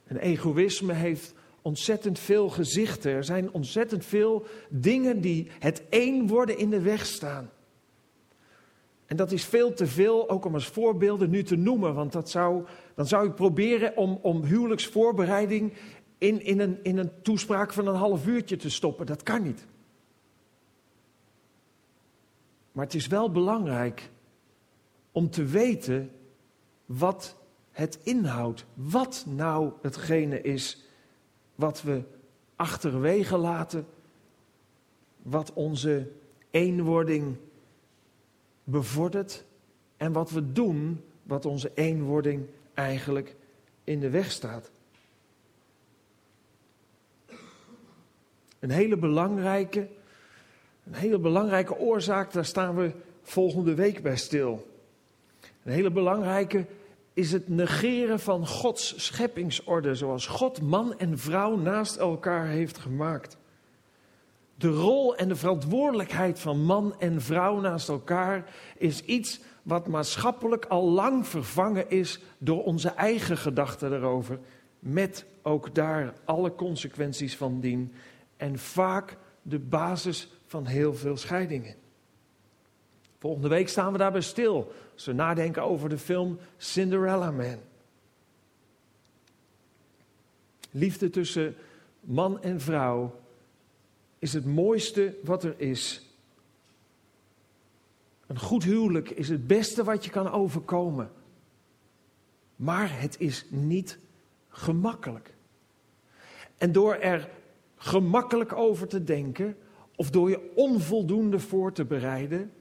En 0.03 0.17
egoïsme 0.17 0.93
heeft 0.93 1.33
ontzettend 1.65 2.19
veel 2.19 2.49
gezichten. 2.49 3.11
Er 3.11 3.23
zijn 3.23 3.51
ontzettend 3.51 4.05
veel 4.05 4.45
dingen 4.69 5.21
die 5.21 5.47
het 5.59 5.83
één 5.89 6.27
worden 6.27 6.57
in 6.57 6.69
de 6.69 6.81
weg 6.81 7.05
staan. 7.05 7.49
En 9.05 9.17
dat 9.17 9.31
is 9.31 9.45
veel 9.45 9.73
te 9.73 9.87
veel, 9.87 10.29
ook 10.29 10.45
om 10.45 10.53
als 10.53 10.67
voorbeelden 10.67 11.29
nu 11.29 11.43
te 11.43 11.55
noemen. 11.55 11.93
Want 11.93 12.11
dat 12.11 12.29
zou, 12.29 12.65
dan 12.95 13.07
zou 13.07 13.27
ik 13.27 13.35
proberen 13.35 13.97
om, 13.97 14.19
om 14.21 14.43
huwelijksvoorbereiding 14.43 15.73
in, 16.17 16.41
in, 16.41 16.59
een, 16.59 16.79
in 16.83 16.97
een 16.97 17.11
toespraak 17.21 17.73
van 17.73 17.87
een 17.87 17.95
half 17.95 18.27
uurtje 18.27 18.55
te 18.55 18.69
stoppen. 18.69 19.05
Dat 19.05 19.23
kan 19.23 19.43
niet. 19.43 19.65
Maar 22.71 22.85
het 22.85 22.95
is 22.95 23.07
wel 23.07 23.31
belangrijk 23.31 24.09
om 25.11 25.29
te 25.29 25.45
weten 25.45 26.11
wat 26.85 27.35
het 27.71 27.99
inhoudt. 28.03 28.65
Wat 28.73 29.25
nou 29.27 29.71
hetgene 29.81 30.41
is 30.41 30.84
wat 31.55 31.81
we 31.81 32.01
achterwege 32.55 33.37
laten, 33.37 33.85
wat 35.21 35.53
onze 35.53 36.11
eenwording 36.49 37.35
bevordert 38.63 39.43
en 39.97 40.11
wat 40.11 40.31
we 40.31 40.51
doen, 40.51 41.03
wat 41.23 41.45
onze 41.45 41.71
eenwording 41.73 42.45
eigenlijk 42.73 43.35
in 43.83 43.99
de 43.99 44.09
weg 44.09 44.31
staat. 44.31 44.71
Een 48.59 48.69
hele 48.69 48.97
belangrijke, 48.97 49.87
een 50.83 50.93
hele 50.93 51.19
belangrijke 51.19 51.77
oorzaak, 51.77 52.31
daar 52.31 52.45
staan 52.45 52.75
we 52.75 52.91
volgende 53.21 53.73
week 53.73 54.01
bij 54.01 54.17
stil. 54.17 54.67
Een 55.63 55.71
hele 55.71 55.91
belangrijke 55.91 56.65
is 57.15 57.31
het 57.31 57.49
negeren 57.49 58.19
van 58.19 58.47
Gods 58.47 59.05
scheppingsorde, 59.05 59.95
zoals 59.95 60.27
God 60.27 60.61
man 60.61 60.97
en 60.97 61.17
vrouw 61.17 61.55
naast 61.55 61.95
elkaar 61.95 62.47
heeft 62.47 62.77
gemaakt. 62.77 63.37
De 64.55 64.67
rol 64.67 65.15
en 65.15 65.27
de 65.27 65.35
verantwoordelijkheid 65.35 66.39
van 66.39 66.63
man 66.63 66.95
en 66.99 67.21
vrouw 67.21 67.59
naast 67.59 67.89
elkaar 67.89 68.55
is 68.77 69.01
iets 69.01 69.39
wat 69.63 69.87
maatschappelijk 69.87 70.65
al 70.65 70.89
lang 70.89 71.27
vervangen 71.27 71.89
is 71.89 72.19
door 72.37 72.63
onze 72.63 72.89
eigen 72.89 73.37
gedachten 73.37 73.93
erover, 73.93 74.39
met 74.79 75.25
ook 75.41 75.75
daar 75.75 76.13
alle 76.25 76.55
consequenties 76.55 77.37
van 77.37 77.59
dien 77.59 77.93
en 78.37 78.59
vaak 78.59 79.17
de 79.41 79.59
basis 79.59 80.29
van 80.45 80.65
heel 80.65 80.93
veel 80.93 81.17
scheidingen. 81.17 81.75
Volgende 83.19 83.49
week 83.49 83.69
staan 83.69 83.91
we 83.91 83.97
daarbij 83.97 84.21
stil. 84.21 84.71
We 85.03 85.13
nadenken 85.13 85.63
over 85.63 85.89
de 85.89 85.97
film 85.97 86.37
Cinderella 86.57 87.31
Man. 87.31 87.59
Liefde 90.71 91.09
tussen 91.09 91.55
man 91.99 92.41
en 92.41 92.61
vrouw 92.61 93.19
is 94.19 94.33
het 94.33 94.45
mooiste 94.45 95.15
wat 95.23 95.43
er 95.43 95.59
is. 95.59 96.09
Een 98.27 98.39
goed 98.39 98.63
huwelijk 98.63 99.09
is 99.09 99.29
het 99.29 99.47
beste 99.47 99.83
wat 99.83 100.05
je 100.05 100.11
kan 100.11 100.31
overkomen. 100.31 101.11
Maar 102.55 103.01
het 103.01 103.19
is 103.19 103.45
niet 103.49 103.99
gemakkelijk. 104.49 105.33
En 106.57 106.71
door 106.71 106.95
er 106.95 107.29
gemakkelijk 107.75 108.53
over 108.53 108.87
te 108.87 109.03
denken, 109.03 109.57
of 109.95 110.09
door 110.09 110.29
je 110.29 110.51
onvoldoende 110.55 111.39
voor 111.39 111.71
te 111.71 111.85
bereiden, 111.85 112.51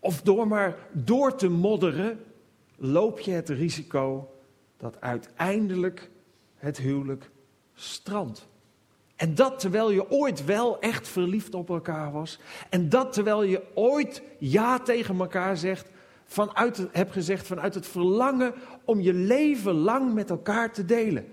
of 0.00 0.22
door 0.22 0.48
maar 0.48 0.76
door 0.92 1.34
te 1.34 1.48
modderen, 1.48 2.24
loop 2.76 3.20
je 3.20 3.30
het 3.30 3.48
risico 3.48 4.30
dat 4.76 5.00
uiteindelijk 5.00 6.10
het 6.56 6.78
huwelijk 6.78 7.30
strandt. 7.74 8.48
En 9.16 9.34
dat 9.34 9.58
terwijl 9.58 9.90
je 9.90 10.10
ooit 10.10 10.44
wel 10.44 10.80
echt 10.80 11.08
verliefd 11.08 11.54
op 11.54 11.68
elkaar 11.68 12.12
was. 12.12 12.38
En 12.70 12.88
dat 12.88 13.12
terwijl 13.12 13.42
je 13.42 13.62
ooit 13.74 14.22
ja 14.38 14.78
tegen 14.78 15.18
elkaar 15.18 15.56
zegt, 15.56 15.90
vanuit, 16.24 16.86
hebt 16.92 17.12
gezegd 17.12 17.46
vanuit 17.46 17.74
het 17.74 17.86
verlangen 17.86 18.54
om 18.84 19.00
je 19.00 19.14
leven 19.14 19.74
lang 19.74 20.14
met 20.14 20.30
elkaar 20.30 20.72
te 20.72 20.84
delen. 20.84 21.24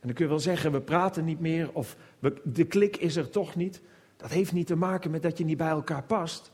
En 0.00 0.06
dan 0.06 0.12
kun 0.12 0.24
je 0.24 0.30
wel 0.30 0.40
zeggen, 0.40 0.72
we 0.72 0.80
praten 0.80 1.24
niet 1.24 1.40
meer 1.40 1.70
of 1.72 1.96
de 2.42 2.64
klik 2.64 2.96
is 2.96 3.16
er 3.16 3.30
toch 3.30 3.56
niet. 3.56 3.80
Dat 4.18 4.30
heeft 4.30 4.52
niet 4.52 4.66
te 4.66 4.76
maken 4.76 5.10
met 5.10 5.22
dat 5.22 5.38
je 5.38 5.44
niet 5.44 5.56
bij 5.56 5.68
elkaar 5.68 6.02
past. 6.02 6.52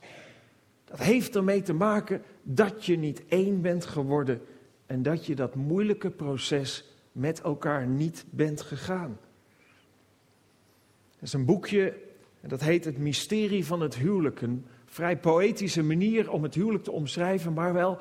Dat 0.84 0.98
heeft 0.98 1.36
ermee 1.36 1.62
te 1.62 1.72
maken 1.72 2.22
dat 2.42 2.84
je 2.84 2.96
niet 2.96 3.22
één 3.26 3.60
bent 3.60 3.84
geworden 3.84 4.40
en 4.86 5.02
dat 5.02 5.26
je 5.26 5.34
dat 5.34 5.54
moeilijke 5.54 6.10
proces 6.10 6.84
met 7.12 7.40
elkaar 7.40 7.86
niet 7.86 8.24
bent 8.30 8.60
gegaan. 8.60 9.18
Er 11.16 11.22
is 11.22 11.32
een 11.32 11.44
boekje 11.44 11.94
en 12.40 12.48
dat 12.48 12.60
heet 12.60 12.84
Het 12.84 12.98
Mysterie 12.98 13.66
van 13.66 13.80
het 13.80 13.94
Huwelijk. 13.94 14.40
Een 14.40 14.66
vrij 14.84 15.18
poëtische 15.18 15.82
manier 15.82 16.30
om 16.30 16.42
het 16.42 16.54
huwelijk 16.54 16.84
te 16.84 16.92
omschrijven, 16.92 17.52
maar 17.52 17.72
wel 17.72 17.98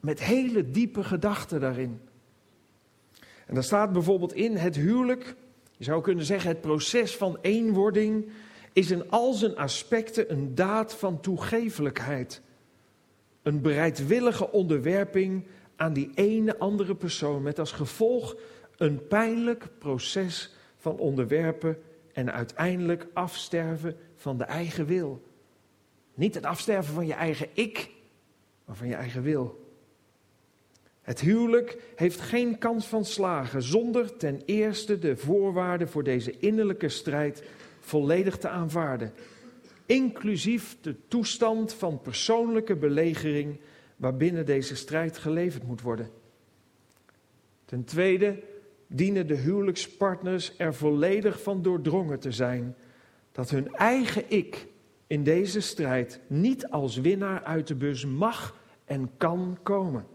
met 0.00 0.22
hele 0.22 0.70
diepe 0.70 1.04
gedachten 1.04 1.60
daarin. 1.60 2.00
En 3.46 3.54
daar 3.54 3.64
staat 3.64 3.92
bijvoorbeeld 3.92 4.32
in 4.32 4.56
het 4.56 4.76
huwelijk, 4.76 5.34
je 5.76 5.84
zou 5.84 6.02
kunnen 6.02 6.24
zeggen 6.24 6.48
het 6.48 6.60
proces 6.60 7.16
van 7.16 7.38
eenwording, 7.40 8.28
is 8.72 8.90
in 8.90 9.10
al 9.10 9.32
zijn 9.32 9.56
aspecten 9.56 10.32
een 10.32 10.54
daad 10.54 10.94
van 10.94 11.20
toegevelijkheid. 11.20 12.42
Een 13.42 13.60
bereidwillige 13.60 14.52
onderwerping 14.52 15.46
aan 15.76 15.92
die 15.92 16.10
ene 16.14 16.58
andere 16.58 16.94
persoon 16.94 17.42
met 17.42 17.58
als 17.58 17.72
gevolg 17.72 18.36
een 18.76 19.06
pijnlijk 19.06 19.68
proces 19.78 20.54
van 20.76 20.98
onderwerpen 20.98 21.78
en 22.12 22.32
uiteindelijk 22.32 23.06
afsterven 23.12 23.96
van 24.16 24.38
de 24.38 24.44
eigen 24.44 24.86
wil. 24.86 25.22
Niet 26.14 26.34
het 26.34 26.44
afsterven 26.44 26.94
van 26.94 27.06
je 27.06 27.14
eigen 27.14 27.48
ik, 27.52 27.90
maar 28.64 28.76
van 28.76 28.88
je 28.88 28.94
eigen 28.94 29.22
wil. 29.22 29.68
Het 31.02 31.20
huwelijk 31.20 31.78
heeft 31.96 32.20
geen 32.20 32.58
kans 32.58 32.86
van 32.86 33.04
slagen 33.04 33.62
zonder 33.62 34.16
ten 34.16 34.42
eerste 34.44 34.98
de 34.98 35.16
voorwaarden 35.16 35.88
voor 35.88 36.04
deze 36.04 36.38
innerlijke 36.38 36.88
strijd 36.88 37.42
volledig 37.90 38.38
te 38.38 38.48
aanvaarden, 38.48 39.12
inclusief 39.86 40.76
de 40.80 40.94
toestand 41.08 41.72
van 41.72 42.00
persoonlijke 42.00 42.76
belegering 42.76 43.60
waarbinnen 43.96 44.46
deze 44.46 44.76
strijd 44.76 45.18
geleverd 45.18 45.66
moet 45.66 45.80
worden. 45.80 46.10
Ten 47.64 47.84
tweede 47.84 48.42
dienen 48.86 49.26
de 49.26 49.36
huwelijkspartners 49.36 50.52
er 50.56 50.74
volledig 50.74 51.42
van 51.42 51.62
doordrongen 51.62 52.20
te 52.20 52.32
zijn 52.32 52.76
dat 53.32 53.50
hun 53.50 53.74
eigen 53.74 54.24
ik 54.28 54.66
in 55.06 55.22
deze 55.22 55.60
strijd 55.60 56.20
niet 56.26 56.68
als 56.68 56.96
winnaar 56.96 57.42
uit 57.42 57.66
de 57.66 57.74
bus 57.74 58.06
mag 58.06 58.56
en 58.84 59.10
kan 59.16 59.58
komen. 59.62 60.06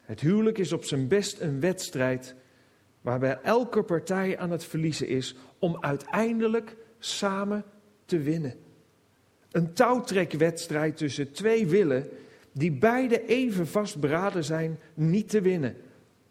Het 0.00 0.20
huwelijk 0.20 0.58
is 0.58 0.72
op 0.72 0.84
zijn 0.84 1.08
best 1.08 1.40
een 1.40 1.60
wedstrijd 1.60 2.34
waarbij 3.00 3.38
elke 3.42 3.82
partij 3.82 4.38
aan 4.38 4.50
het 4.50 4.64
verliezen 4.64 5.08
is 5.08 5.34
om 5.58 5.76
uiteindelijk 5.80 6.76
samen 6.98 7.64
te 8.04 8.18
winnen. 8.18 8.54
Een 9.50 9.72
touwtrekwedstrijd 9.72 10.96
tussen 10.96 11.32
twee 11.32 11.66
willen 11.66 12.08
die 12.52 12.72
beide 12.72 13.26
even 13.26 13.66
vastberaden 13.66 14.44
zijn 14.44 14.78
niet 14.94 15.28
te 15.28 15.40
winnen. 15.40 15.76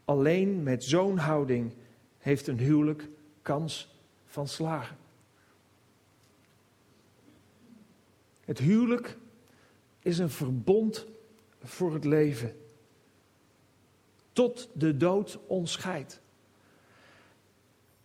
Alleen 0.06 0.64
met 0.64 0.84
zo'n 0.84 1.18
houding 1.18 1.74
heeft 2.18 2.48
een 2.48 2.60
huwelijk 2.60 3.10
kans 3.42 3.96
van 4.26 4.48
slagen. 4.48 4.98
Het 8.46 8.60
huwelijk 8.60 9.18
is 10.00 10.18
een 10.18 10.30
verbond 10.30 11.06
voor 11.64 11.94
het 11.94 12.06
leven. 12.06 12.56
Tot 14.32 14.70
de 14.74 14.98
dood 14.98 15.40
ons 15.48 15.72
scheidt. 15.72 16.22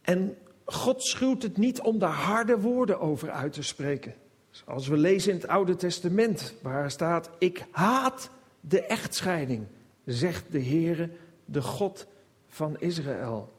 En 0.01 0.37
God 0.65 1.03
schuwt 1.03 1.43
het 1.43 1.57
niet 1.57 1.81
om 1.81 1.99
daar 1.99 2.13
harde 2.13 2.61
woorden 2.61 3.01
over 3.01 3.31
uit 3.31 3.53
te 3.53 3.63
spreken. 3.63 4.15
Zoals 4.51 4.89
we 4.89 4.97
lezen 4.97 5.33
in 5.33 5.37
het 5.37 5.49
Oude 5.49 5.77
Testament, 5.77 6.55
waar 6.63 6.91
staat: 6.91 7.31
Ik 7.39 7.65
haat 7.71 8.31
de 8.61 8.83
echtscheiding, 8.83 9.67
zegt 10.05 10.53
de 10.53 10.63
Heere, 10.63 11.11
de 11.45 11.63
God 11.63 12.07
van 12.49 12.77
Israël. 12.79 13.53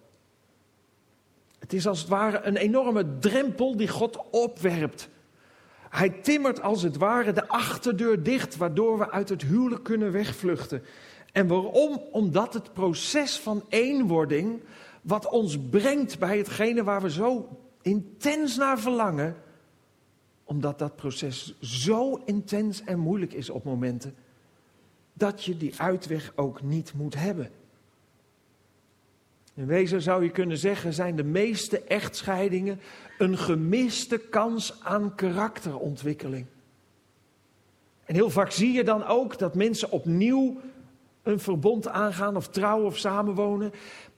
Het 1.60 1.74
is 1.74 1.88
als 1.88 2.00
het 2.00 2.10
ware 2.10 2.42
een 2.44 2.58
enorme 2.58 3.18
drempel 3.20 3.78
die 3.78 3.88
God 3.88 4.20
opwerpt. 4.32 5.10
Hij 5.90 6.10
timmert 6.10 6.62
als 6.62 6.82
het 6.82 6.98
ware 6.98 7.34
de 7.34 7.48
achterdeur 7.48 8.24
dicht, 8.24 8.58
waardoor 8.58 8.98
we 8.98 9.12
uit 9.12 9.30
het 9.30 9.42
huwelijk 9.42 9.84
kunnen 9.84 10.12
wegvluchten. 10.12 10.84
En 11.32 11.48
waarom? 11.48 12.02
Omdat 12.12 12.54
het 12.54 12.74
proces 12.74 13.40
van 13.40 13.64
eenwording, 13.70 14.62
wat 15.04 15.30
ons 15.30 15.60
brengt 15.70 16.20
bij 16.20 16.38
hetgene 16.38 16.84
waar 16.84 17.02
we 17.02 17.10
zo 17.10 17.50
intens 17.82 18.58
naar 18.58 18.80
verlangen, 18.80 19.36
omdat 20.44 20.80
dat 20.80 20.96
proces 20.96 21.60
zo 21.60 22.16
intens 22.26 22.84
en 22.84 23.00
moeilijk 23.00 23.34
is 23.34 23.50
op 23.50 23.64
momenten, 23.64 24.16
dat 25.14 25.44
je 25.44 25.58
die 25.58 25.74
uitweg 25.78 26.34
ook 26.36 26.62
niet 26.62 26.94
moet 26.94 27.16
hebben. 27.16 27.52
In 29.54 29.66
wezen 29.66 30.02
zou 30.02 30.24
je 30.24 30.30
kunnen 30.30 30.58
zeggen, 30.58 30.94
zijn 30.94 31.16
de 31.16 31.24
meeste 31.24 31.80
echtscheidingen 31.80 32.80
een 33.18 33.38
gemiste 33.38 34.18
kans 34.18 34.80
aan 34.84 35.16
karakterontwikkeling. 35.16 36.46
En 38.06 38.16
heel 38.16 38.30
vaak 38.30 38.52
zie 38.52 38.72
je 38.72 38.84
dan 38.84 39.06
ook 39.06 39.38
dat 39.38 39.56
mensen 39.56 39.92
opnieuw 39.92 40.58
een 41.24 41.40
verbond 41.40 41.88
aangaan 41.88 42.36
of 42.36 42.48
trouwen 42.48 42.86
of 42.86 42.98
samenwonen. 42.98 43.72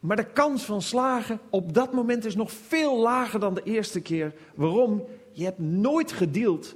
Maar 0.06 0.16
de 0.16 0.32
kans 0.32 0.66
van 0.66 0.82
slagen 0.82 1.40
op 1.50 1.74
dat 1.74 1.94
moment 1.94 2.26
is 2.26 2.36
nog 2.36 2.52
veel 2.52 3.00
lager 3.00 3.40
dan 3.40 3.54
de 3.54 3.64
eerste 3.64 4.02
keer. 4.02 4.34
Waarom? 4.56 5.04
Je 5.32 5.44
hebt 5.44 5.60
nooit 5.60 6.12
gedeeld 6.12 6.76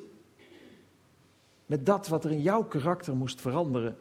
met 1.66 1.86
dat 1.86 2.08
wat 2.08 2.24
er 2.24 2.32
in 2.32 2.42
jouw 2.42 2.64
karakter 2.64 3.16
moest 3.16 3.42
veranderen 3.42 3.98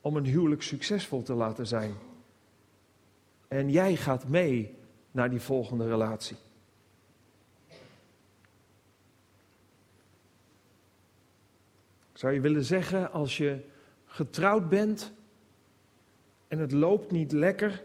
om 0.00 0.16
een 0.16 0.24
huwelijk 0.24 0.62
succesvol 0.62 1.22
te 1.22 1.34
laten 1.34 1.66
zijn. 1.66 1.94
En 3.48 3.70
jij 3.70 3.96
gaat 3.96 4.28
mee 4.28 4.74
naar 5.10 5.30
die 5.30 5.40
volgende 5.40 5.88
relatie. 5.88 6.36
Zou 12.12 12.32
je 12.32 12.40
willen 12.40 12.64
zeggen, 12.64 13.12
als 13.12 13.36
je 13.36 13.64
getrouwd 14.06 14.68
bent 14.68 15.12
en 16.48 16.58
het 16.58 16.72
loopt 16.72 17.10
niet 17.10 17.32
lekker, 17.32 17.82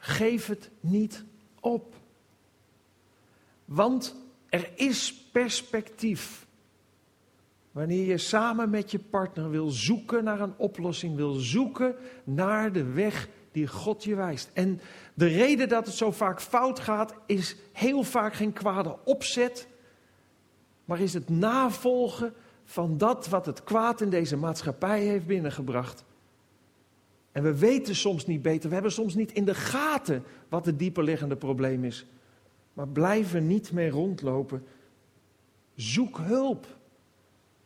geef 0.00 0.46
het 0.46 0.70
niet 0.80 1.24
op. 1.60 1.94
Want 3.64 4.16
er 4.48 4.70
is 4.74 5.14
perspectief. 5.32 6.46
Wanneer 7.72 8.04
je 8.04 8.18
samen 8.18 8.70
met 8.70 8.90
je 8.90 8.98
partner 8.98 9.50
wil 9.50 9.70
zoeken 9.70 10.24
naar 10.24 10.40
een 10.40 10.54
oplossing, 10.56 11.16
wil 11.16 11.32
zoeken 11.32 11.94
naar 12.24 12.72
de 12.72 12.84
weg 12.84 13.28
die 13.52 13.66
God 13.66 14.04
je 14.04 14.14
wijst. 14.14 14.50
En 14.52 14.80
de 15.14 15.26
reden 15.26 15.68
dat 15.68 15.86
het 15.86 15.94
zo 15.94 16.10
vaak 16.10 16.40
fout 16.40 16.80
gaat, 16.80 17.14
is 17.26 17.56
heel 17.72 18.02
vaak 18.02 18.34
geen 18.34 18.52
kwade 18.52 18.96
opzet, 19.04 19.68
maar 20.84 21.00
is 21.00 21.14
het 21.14 21.28
navolgen 21.28 22.34
van 22.64 22.98
dat 22.98 23.28
wat 23.28 23.46
het 23.46 23.64
kwaad 23.64 24.00
in 24.00 24.10
deze 24.10 24.36
maatschappij 24.36 25.00
heeft 25.00 25.26
binnengebracht. 25.26 26.04
En 27.32 27.42
we 27.42 27.58
weten 27.58 27.96
soms 27.96 28.26
niet 28.26 28.42
beter, 28.42 28.68
we 28.68 28.74
hebben 28.74 28.92
soms 28.92 29.14
niet 29.14 29.32
in 29.32 29.44
de 29.44 29.54
gaten 29.54 30.24
wat 30.48 30.66
het 30.66 30.78
dieperliggende 30.78 31.36
probleem 31.36 31.84
is. 31.84 32.06
Maar 32.72 32.88
blijven 32.88 33.46
niet 33.46 33.72
mee 33.72 33.90
rondlopen. 33.90 34.64
Zoek 35.74 36.18
hulp. 36.18 36.66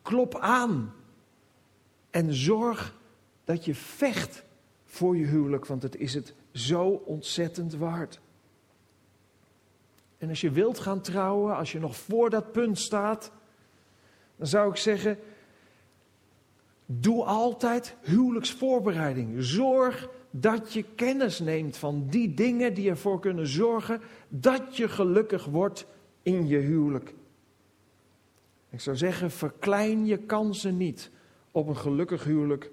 Klop 0.02 0.38
aan. 0.38 0.94
En 2.10 2.34
zorg 2.34 2.96
dat 3.44 3.64
je 3.64 3.74
vecht 3.74 4.44
voor 4.84 5.16
je 5.16 5.26
huwelijk, 5.26 5.66
want 5.66 5.82
het 5.82 5.96
is 5.96 6.14
het 6.14 6.34
zo 6.52 6.88
ontzettend 6.88 7.74
waard. 7.74 8.20
En 10.18 10.28
als 10.28 10.40
je 10.40 10.50
wilt 10.50 10.78
gaan 10.78 11.00
trouwen, 11.00 11.56
als 11.56 11.72
je 11.72 11.78
nog 11.78 11.96
voor 11.96 12.30
dat 12.30 12.52
punt 12.52 12.78
staat, 12.78 13.32
dan 14.36 14.46
zou 14.46 14.70
ik 14.70 14.76
zeggen: 14.76 15.18
doe 16.86 17.24
altijd 17.24 17.96
huwelijksvoorbereiding. 18.00 19.34
Zorg 19.38 20.08
dat 20.30 20.72
je 20.72 20.84
kennis 20.94 21.38
neemt 21.38 21.76
van 21.76 22.06
die 22.06 22.34
dingen 22.34 22.74
die 22.74 22.90
ervoor 22.90 23.20
kunnen 23.20 23.46
zorgen 23.46 24.00
dat 24.28 24.76
je 24.76 24.88
gelukkig 24.88 25.44
wordt 25.44 25.86
in 26.22 26.46
je 26.46 26.58
huwelijk. 26.58 27.14
Ik 28.70 28.80
zou 28.80 28.96
zeggen, 28.96 29.30
verklein 29.30 30.06
je 30.06 30.18
kansen 30.18 30.76
niet 30.76 31.10
op 31.50 31.68
een 31.68 31.76
gelukkig 31.76 32.24
huwelijk 32.24 32.70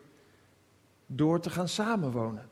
door 1.06 1.40
te 1.40 1.50
gaan 1.50 1.68
samenwonen. 1.68 2.50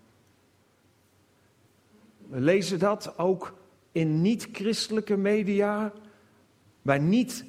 We 2.28 2.40
lezen 2.40 2.80
dat 2.80 3.18
ook 3.18 3.54
in 3.92 4.22
niet-christelijke 4.22 5.18
media, 5.18 5.94
bij 6.82 7.00
niet 7.00 7.46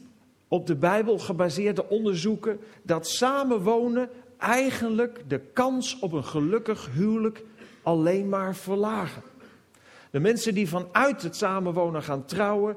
op 0.50 0.66
de 0.66 0.76
Bijbel 0.76 1.18
gebaseerde 1.18 1.88
onderzoeken, 1.88 2.60
dat 2.82 3.08
samenwonen 3.08 4.08
eigenlijk 4.38 5.24
de 5.28 5.38
kans 5.38 5.98
op 5.98 6.12
een 6.12 6.24
gelukkig 6.24 6.90
huwelijk 6.92 7.44
alleen 7.82 8.28
maar 8.28 8.56
verlagen. 8.56 9.22
De 10.10 10.20
mensen 10.20 10.54
die 10.54 10.68
vanuit 10.68 11.22
het 11.22 11.36
samenwonen 11.36 12.02
gaan 12.02 12.24
trouwen, 12.24 12.76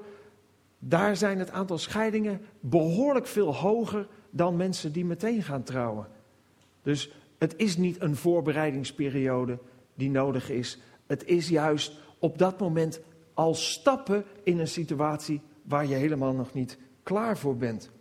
daar 0.80 1.16
zijn 1.16 1.40
het 1.40 1.52
aantal 1.52 1.78
scheidingen 1.78 2.42
behoorlijk 2.60 3.28
veel 3.28 3.56
hoger 3.56 4.08
dan 4.30 4.56
mensen 4.56 4.92
die 4.92 5.06
meteen 5.06 5.44
gaan 5.44 5.64
trouwen. 5.64 6.08
Dus 6.84 7.12
het 7.38 7.54
is 7.58 7.78
niet 7.78 8.02
een 8.02 8.16
voorbereidingsperiode 8.16 9.58
die 9.96 10.10
nodig 10.10 10.50
is. 10.50 10.80
Het 11.08 11.26
is 11.26 11.50
juist 11.50 11.94
op 12.20 12.38
dat 12.38 12.60
moment 12.60 13.02
al 13.34 13.54
stappen 13.54 14.26
in 14.44 14.60
een 14.60 14.68
situatie 14.68 15.42
waar 15.62 15.86
je 15.86 15.96
helemaal 15.96 16.34
nog 16.34 16.54
niet 16.54 16.78
klaar 17.04 17.38
voor 17.38 17.58
bent. 17.58 17.92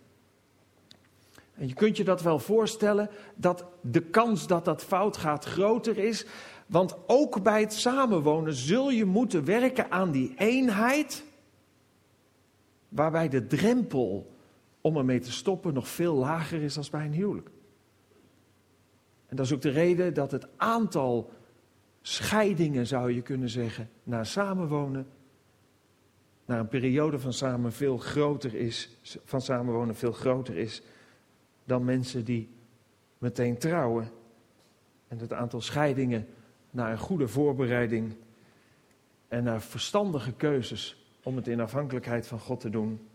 En 1.53 1.67
je 1.67 1.73
kunt 1.73 1.97
je 1.97 2.03
dat 2.03 2.21
wel 2.21 2.39
voorstellen 2.39 3.09
dat 3.35 3.65
de 3.81 4.01
kans 4.01 4.47
dat 4.47 4.65
dat 4.65 4.83
fout 4.83 5.17
gaat 5.17 5.45
groter 5.45 5.97
is. 5.97 6.25
Want 6.67 6.95
ook 7.07 7.43
bij 7.43 7.61
het 7.61 7.73
samenwonen 7.73 8.53
zul 8.53 8.89
je 8.89 9.05
moeten 9.05 9.45
werken 9.45 9.91
aan 9.91 10.11
die 10.11 10.33
eenheid. 10.37 11.23
Waarbij 12.89 13.29
de 13.29 13.47
drempel 13.47 14.35
om 14.81 14.97
ermee 14.97 15.19
te 15.19 15.31
stoppen 15.31 15.73
nog 15.73 15.87
veel 15.87 16.13
lager 16.15 16.61
is 16.61 16.73
dan 16.73 16.85
bij 16.91 17.05
een 17.05 17.13
huwelijk. 17.13 17.49
En 19.27 19.35
dat 19.35 19.45
is 19.45 19.53
ook 19.53 19.61
de 19.61 19.69
reden 19.69 20.13
dat 20.13 20.31
het 20.31 20.47
aantal 20.57 21.31
scheidingen, 22.01 22.87
zou 22.87 23.11
je 23.11 23.21
kunnen 23.21 23.49
zeggen, 23.49 23.89
na 24.03 24.23
samenwonen, 24.23 25.07
na 26.45 26.59
een 26.59 26.67
periode 26.67 27.19
van 27.19 27.33
samen 27.33 27.71
veel 27.71 27.97
groter 27.97 28.55
is, 28.55 28.97
van 29.23 29.41
samenwonen 29.41 29.95
veel 29.95 30.11
groter 30.11 30.57
is 30.57 30.81
dan 31.63 31.85
mensen 31.85 32.25
die 32.25 32.49
meteen 33.17 33.57
trouwen. 33.57 34.11
En 35.07 35.17
het 35.17 35.33
aantal 35.33 35.61
scheidingen 35.61 36.27
na 36.69 36.91
een 36.91 36.97
goede 36.97 37.27
voorbereiding 37.27 38.15
en 39.27 39.43
naar 39.43 39.61
verstandige 39.61 40.33
keuzes 40.33 41.07
om 41.23 41.35
het 41.35 41.47
in 41.47 41.59
afhankelijkheid 41.59 42.27
van 42.27 42.39
God 42.39 42.59
te 42.59 42.69
doen, 42.69 43.07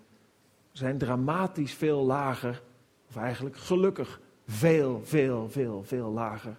zijn 0.73 0.99
dramatisch 0.99 1.75
veel 1.75 2.05
lager, 2.05 2.63
of 3.09 3.17
eigenlijk 3.17 3.57
gelukkig 3.57 4.21
veel, 4.47 5.01
veel, 5.05 5.51
veel, 5.51 5.85
veel 5.85 6.11
lager 6.11 6.59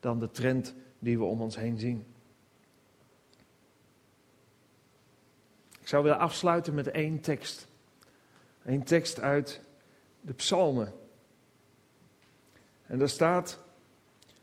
dan 0.00 0.18
de 0.18 0.30
trend 0.30 0.74
die 0.98 1.18
we 1.18 1.24
om 1.24 1.40
ons 1.40 1.56
heen 1.56 1.78
zien. 1.78 2.04
Ik 5.86 5.92
zou 5.92 6.04
willen 6.04 6.18
afsluiten 6.18 6.74
met 6.74 6.90
één 6.90 7.20
tekst. 7.20 7.66
Eén 8.64 8.84
tekst 8.84 9.20
uit 9.20 9.60
de 10.20 10.32
Psalmen. 10.32 10.92
En 12.86 12.98
daar 12.98 13.08
staat: 13.08 13.58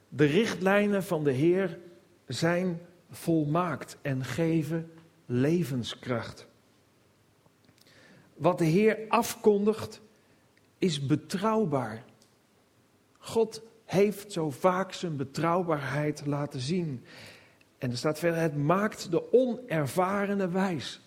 De 0.10 0.26
richtlijnen 0.26 1.04
van 1.04 1.24
de 1.24 1.32
Heer 1.32 1.80
zijn 2.28 2.82
volmaakt 3.10 3.98
en 4.02 4.26
geven 4.26 4.92
levenskracht. 5.26 6.48
Wat 8.34 8.58
de 8.58 8.66
Heer 8.66 9.00
afkondigt 9.08 10.02
is 10.78 11.06
betrouwbaar. 11.06 12.04
God 13.18 13.62
heeft 13.86 14.32
zo 14.32 14.50
vaak 14.50 14.94
zijn 14.94 15.16
betrouwbaarheid 15.16 16.26
laten 16.26 16.60
zien. 16.60 17.06
En 17.78 17.92
er 17.92 17.98
staat 17.98 18.20
verder: 18.20 18.40
Het 18.40 18.58
maakt 18.58 19.12
de 19.12 19.34
onervarene 19.34 20.50
wijs. 20.50 21.02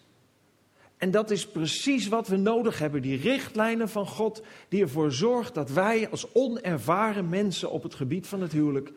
En 0.96 1.10
dat 1.10 1.30
is 1.30 1.46
precies 1.46 2.08
wat 2.08 2.28
we 2.28 2.36
nodig 2.36 2.78
hebben. 2.78 3.02
Die 3.02 3.20
richtlijnen 3.20 3.88
van 3.88 4.06
God 4.06 4.42
die 4.68 4.82
ervoor 4.82 5.12
zorgt 5.12 5.54
dat 5.54 5.70
wij 5.70 6.10
als 6.10 6.34
onervaren 6.34 7.28
mensen 7.28 7.70
op 7.70 7.82
het 7.82 7.94
gebied 7.94 8.26
van 8.26 8.40
het 8.40 8.52
huwelijk 8.52 8.92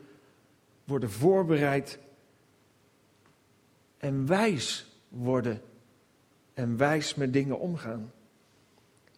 worden 0.84 1.12
voorbereid 1.12 2.00
en 3.98 4.28
wijs 4.28 4.86
worden 5.08 5.62
en 6.54 6.78
wijs 6.78 7.16
met 7.16 7.34
dingen 7.34 7.60
omgaan. 7.60 8.12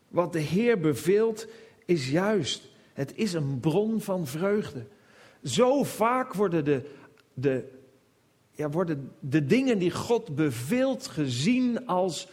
Wat 0.08 0.34
de 0.34 0.40
Heer 0.40 0.80
beveelt 0.80 1.48
is 1.86 2.10
juist. 2.10 2.70
Het 2.94 3.14
is 3.16 3.34
een 3.34 3.60
bron 3.60 4.02
van 4.02 4.28
vreugde. 4.28 4.86
Zo 5.44 5.84
vaak 5.84 6.34
worden 6.34 6.66
de, 6.66 6.90
de, 7.34 7.64
ja, 8.52 8.70
worden 8.70 9.12
de 9.20 9.46
dingen 9.46 9.80
die 9.80 9.92
God 9.92 10.36
beveelt 10.36 11.08
gezien 11.08 11.88
als 11.88 12.28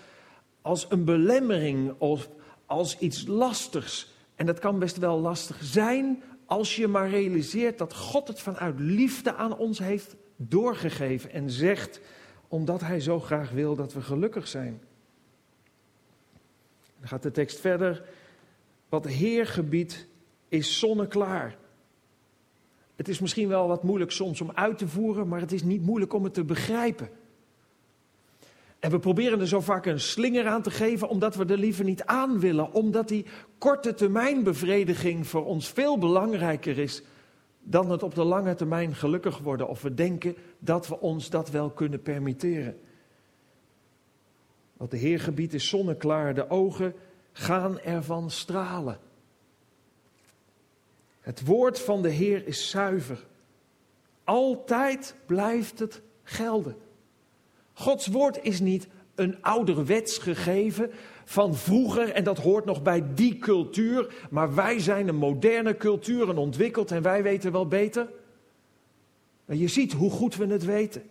als 0.69 0.87
een 0.89 1.05
belemmering 1.05 1.95
of 1.99 2.29
als 2.67 2.99
iets 2.99 3.27
lastigs. 3.27 4.13
En 4.35 4.47
dat 4.47 4.59
kan 4.59 4.79
best 4.79 4.97
wel 4.97 5.21
lastig 5.21 5.59
zijn 5.63 6.23
als 6.47 6.77
je 6.77 6.87
maar 6.87 7.11
realiseert 7.11 7.79
dat 7.79 7.95
God 7.95 8.29
het 8.29 8.41
vanuit 8.41 8.81
liefde 8.81 9.35
aan 9.35 9.57
ons 9.57 9.79
heeft 9.79 10.17
doorgegeven 10.37 11.31
en 11.31 11.51
zegt 11.51 12.01
omdat 12.49 12.81
Hij 12.81 13.01
zo 13.01 13.21
graag 13.21 13.51
wil 13.51 13.77
dat 13.77 13.93
we 13.93 14.03
gelukkig 14.03 14.49
zijn. 14.49 14.81
Dan 16.99 17.09
gaat 17.09 17.23
de 17.23 17.31
tekst 17.31 17.61
verder. 17.61 18.05
Wat 18.89 19.07
Heer 19.07 19.47
gebiedt 19.47 20.07
is 20.49 20.79
zonneklaar. 20.79 21.57
Het 22.97 23.09
is 23.09 23.19
misschien 23.19 23.49
wel 23.49 23.69
wat 23.69 23.83
moeilijk 23.83 24.11
soms 24.11 24.41
om 24.41 24.51
uit 24.55 24.79
te 24.79 24.89
voeren, 24.89 25.29
maar 25.29 25.41
het 25.41 25.53
is 25.53 25.63
niet 25.63 25.83
moeilijk 25.83 26.13
om 26.13 26.25
het 26.25 26.35
te 26.35 26.45
begrijpen. 26.45 27.09
En 28.79 28.91
we 28.91 28.99
proberen 28.99 29.41
er 29.41 29.49
zo 29.49 29.61
vaak 29.61 29.87
een 29.87 30.01
slinger 30.01 30.47
aan 30.47 30.63
te 30.63 30.71
geven, 30.71 31.09
omdat 31.09 31.35
we 31.35 31.45
er 31.45 31.59
liever 31.59 31.85
niet 31.85 32.05
aan 32.05 32.41
willen. 32.41 32.73
Omdat 32.73 33.09
die 33.09 33.27
korte 33.59 33.95
termijn 33.95 34.43
bevrediging 34.43 35.27
voor 35.27 35.45
ons 35.45 35.69
veel 35.69 35.99
belangrijker 35.99 36.79
is 36.79 37.03
dan 37.63 37.91
het 37.91 38.03
op 38.03 38.15
de 38.15 38.25
lange 38.25 38.55
termijn 38.55 38.95
gelukkig 38.95 39.39
worden. 39.39 39.69
Of 39.69 39.83
we 39.83 39.95
denken 39.95 40.37
dat 40.59 40.89
we 40.89 41.01
ons 41.01 41.31
dat 41.31 41.51
wel 41.51 41.71
kunnen 41.71 42.03
permitteren. 42.03 42.81
Wat 44.77 44.91
de 44.91 44.97
Heer 44.97 45.21
gebiedt 45.21 45.55
is 45.55 45.69
zonneklaar, 45.69 46.35
de 46.35 46.51
ogen 46.51 46.95
gaan 47.33 47.81
ervan 47.81 48.31
stralen. 48.31 48.99
Het 51.21 51.45
woord 51.45 51.81
van 51.81 52.03
de 52.03 52.09
Heer 52.09 52.47
is 52.47 52.71
zuiver. 52.71 53.27
Altijd 54.25 55.15
blijft 55.27 55.79
het 55.79 56.03
gelden. 56.23 56.77
Gods 57.79 58.07
woord 58.07 58.39
is 58.43 58.61
niet 58.61 58.89
een 59.15 59.43
ouderwets 59.43 60.19
gegeven 60.19 60.91
van 61.25 61.55
vroeger 61.55 62.13
en 62.13 62.25
dat 62.25 62.39
hoort 62.39 62.65
nog 62.65 62.83
bij 62.83 63.15
die 63.15 63.39
cultuur, 63.39 64.27
maar 64.31 64.55
wij 64.55 64.79
zijn 64.79 65.09
een 65.09 65.17
moderne 65.17 65.77
cultuur 65.77 66.29
en 66.29 66.37
ontwikkeld 66.37 66.91
en 66.91 67.03
wij 67.03 67.23
weten 67.23 67.53
wel 67.53 67.67
beter. 67.67 68.09
Je 69.47 69.69
ziet 69.69 69.93
hoe 69.93 70.11
goed 70.11 70.37
we 70.37 70.47
het 70.47 70.65
weten. 70.65 71.03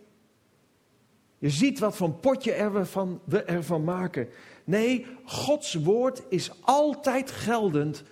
Je 1.38 1.49
ziet 1.49 1.80
wat 1.80 1.95
voor 1.95 2.12
potje 2.12 2.51
er 2.51 2.73
we, 2.73 2.86
van, 2.86 3.21
we 3.23 3.43
ervan 3.43 3.84
maken. 3.84 4.27
Nee, 4.63 5.06
Gods 5.23 5.73
woord 5.73 6.23
is 6.30 6.51
altijd 6.62 7.32
geldend, 7.32 8.03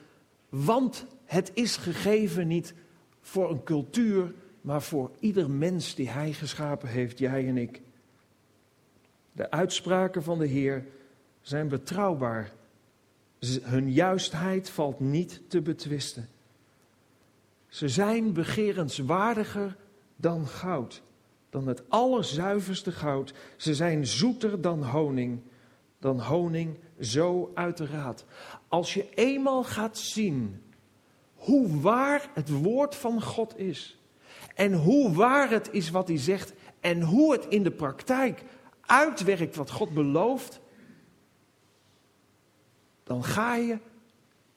want 0.50 1.06
het 1.26 1.52
is 1.54 1.78
gegeven 1.78 2.48
niet 2.48 2.74
voor 3.22 3.50
een 3.52 3.64
cultuur, 3.64 4.34
maar 4.62 4.82
voor 4.82 5.12
ieder 5.20 5.50
mens 5.50 5.96
die 5.96 6.10
Hij 6.10 6.34
geschapen 6.34 6.90
heeft, 6.90 7.20
jij 7.20 7.48
en 7.48 7.58
ik. 7.58 7.84
De 9.36 9.52
uitspraken 9.52 10.24
van 10.24 10.40
de 10.40 10.46
Heer 10.46 10.86
zijn 11.42 11.68
betrouwbaar. 11.68 12.52
Hun 13.62 13.92
juistheid 13.92 14.70
valt 14.70 15.00
niet 15.00 15.42
te 15.48 15.62
betwisten. 15.62 16.30
Ze 17.68 17.90
zijn 17.90 18.34
begerenswaardiger 18.34 19.76
dan 20.16 20.48
goud, 20.48 21.02
dan 21.50 21.68
het 21.68 21.90
allerzuiverste 21.90 22.92
goud. 22.92 23.34
Ze 23.56 23.76
zijn 23.76 24.08
zoeter 24.08 24.62
dan 24.62 24.84
honing, 24.84 25.42
dan 26.00 26.20
honing 26.20 26.78
zo 27.00 27.52
uiteraard. 27.54 28.26
Als 28.68 28.94
je 28.94 29.10
eenmaal 29.14 29.64
gaat 29.64 29.98
zien 29.98 30.62
hoe 31.36 31.82
waar 31.82 32.30
het 32.34 32.50
woord 32.50 32.96
van 32.96 33.22
God 33.22 33.58
is, 33.58 34.00
en 34.56 34.74
hoe 34.74 35.14
waar 35.14 35.50
het 35.50 35.70
is 35.72 35.90
wat 35.90 36.08
hij 36.08 36.18
zegt, 36.18 36.54
en 36.80 37.02
hoe 37.02 37.32
het 37.32 37.46
in 37.46 37.64
de 37.64 37.72
praktijk 37.72 38.44
uitwerkt 38.86 39.56
wat 39.56 39.72
God 39.72 39.94
belooft, 39.94 40.60
dan 43.04 43.24
ga 43.24 43.56
je 43.56 43.78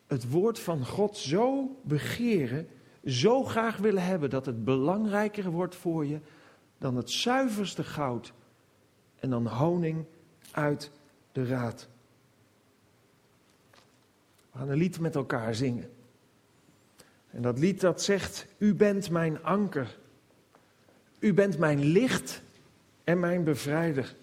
het 0.07 0.31
woord 0.31 0.59
van 0.59 0.87
God 0.87 1.17
zo 1.17 1.77
begeren, 1.83 2.69
zo 3.05 3.45
graag 3.45 3.77
willen 3.77 4.05
hebben 4.05 4.31
dat 4.31 4.47
het 4.47 4.65
belangrijker 4.65 5.51
wordt 5.51 5.77
voor 5.77 6.07
je 6.07 6.21
dan 6.79 6.97
het 6.97 7.11
zuiverste 7.11 7.85
goud 7.85 8.33
en 9.21 9.31
dan 9.31 9.47
honing 9.47 10.05
uit 10.51 10.91
de 11.33 11.47
raad. 11.47 11.89
We 14.51 14.59
gaan 14.59 14.69
een 14.69 14.77
lied 14.77 15.01
met 15.01 15.15
elkaar 15.15 15.55
zingen. 15.55 15.91
En 17.31 17.43
dat 17.43 17.59
lied 17.59 17.81
dat 17.81 18.03
zegt, 18.03 18.47
u 18.59 18.75
bent 18.75 19.11
mijn 19.11 19.43
anker, 19.43 19.99
u 21.19 21.35
bent 21.35 21.59
mijn 21.59 21.85
licht 21.85 22.43
en 23.05 23.21
mijn 23.21 23.45
bevrijder. 23.45 24.15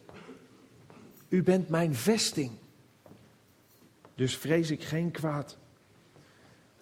U 1.35 1.43
bent 1.43 1.69
mijn 1.69 1.95
vesting. 1.95 2.51
Dus 4.15 4.37
vrees 4.37 4.71
ik 4.71 4.83
geen 4.83 5.11
kwaad. 5.11 5.57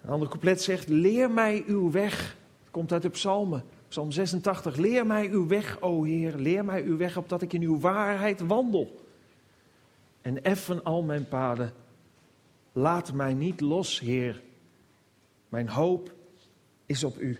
Een 0.02 0.10
ander 0.10 0.28
couplet 0.28 0.62
zegt: 0.62 0.88
Leer 0.88 1.30
mij 1.30 1.64
uw 1.66 1.90
weg. 1.90 2.36
Het 2.62 2.70
komt 2.70 2.92
uit 2.92 3.02
de 3.02 3.08
Psalmen. 3.08 3.64
Psalm 3.88 4.10
86. 4.10 4.76
Leer 4.76 5.06
mij 5.06 5.30
uw 5.30 5.46
weg, 5.46 5.80
o 5.80 6.04
Heer. 6.04 6.36
Leer 6.36 6.64
mij 6.64 6.82
uw 6.82 6.96
weg 6.96 7.16
opdat 7.16 7.42
ik 7.42 7.52
in 7.52 7.62
uw 7.62 7.80
waarheid 7.80 8.40
wandel. 8.40 9.00
En 10.20 10.44
effen 10.44 10.84
al 10.84 11.02
mijn 11.02 11.28
paden. 11.28 11.72
Laat 12.72 13.12
mij 13.12 13.34
niet 13.34 13.60
los, 13.60 14.00
Heer. 14.00 14.42
Mijn 15.48 15.68
hoop 15.68 16.14
is 16.86 17.04
op 17.04 17.18
u. 17.18 17.38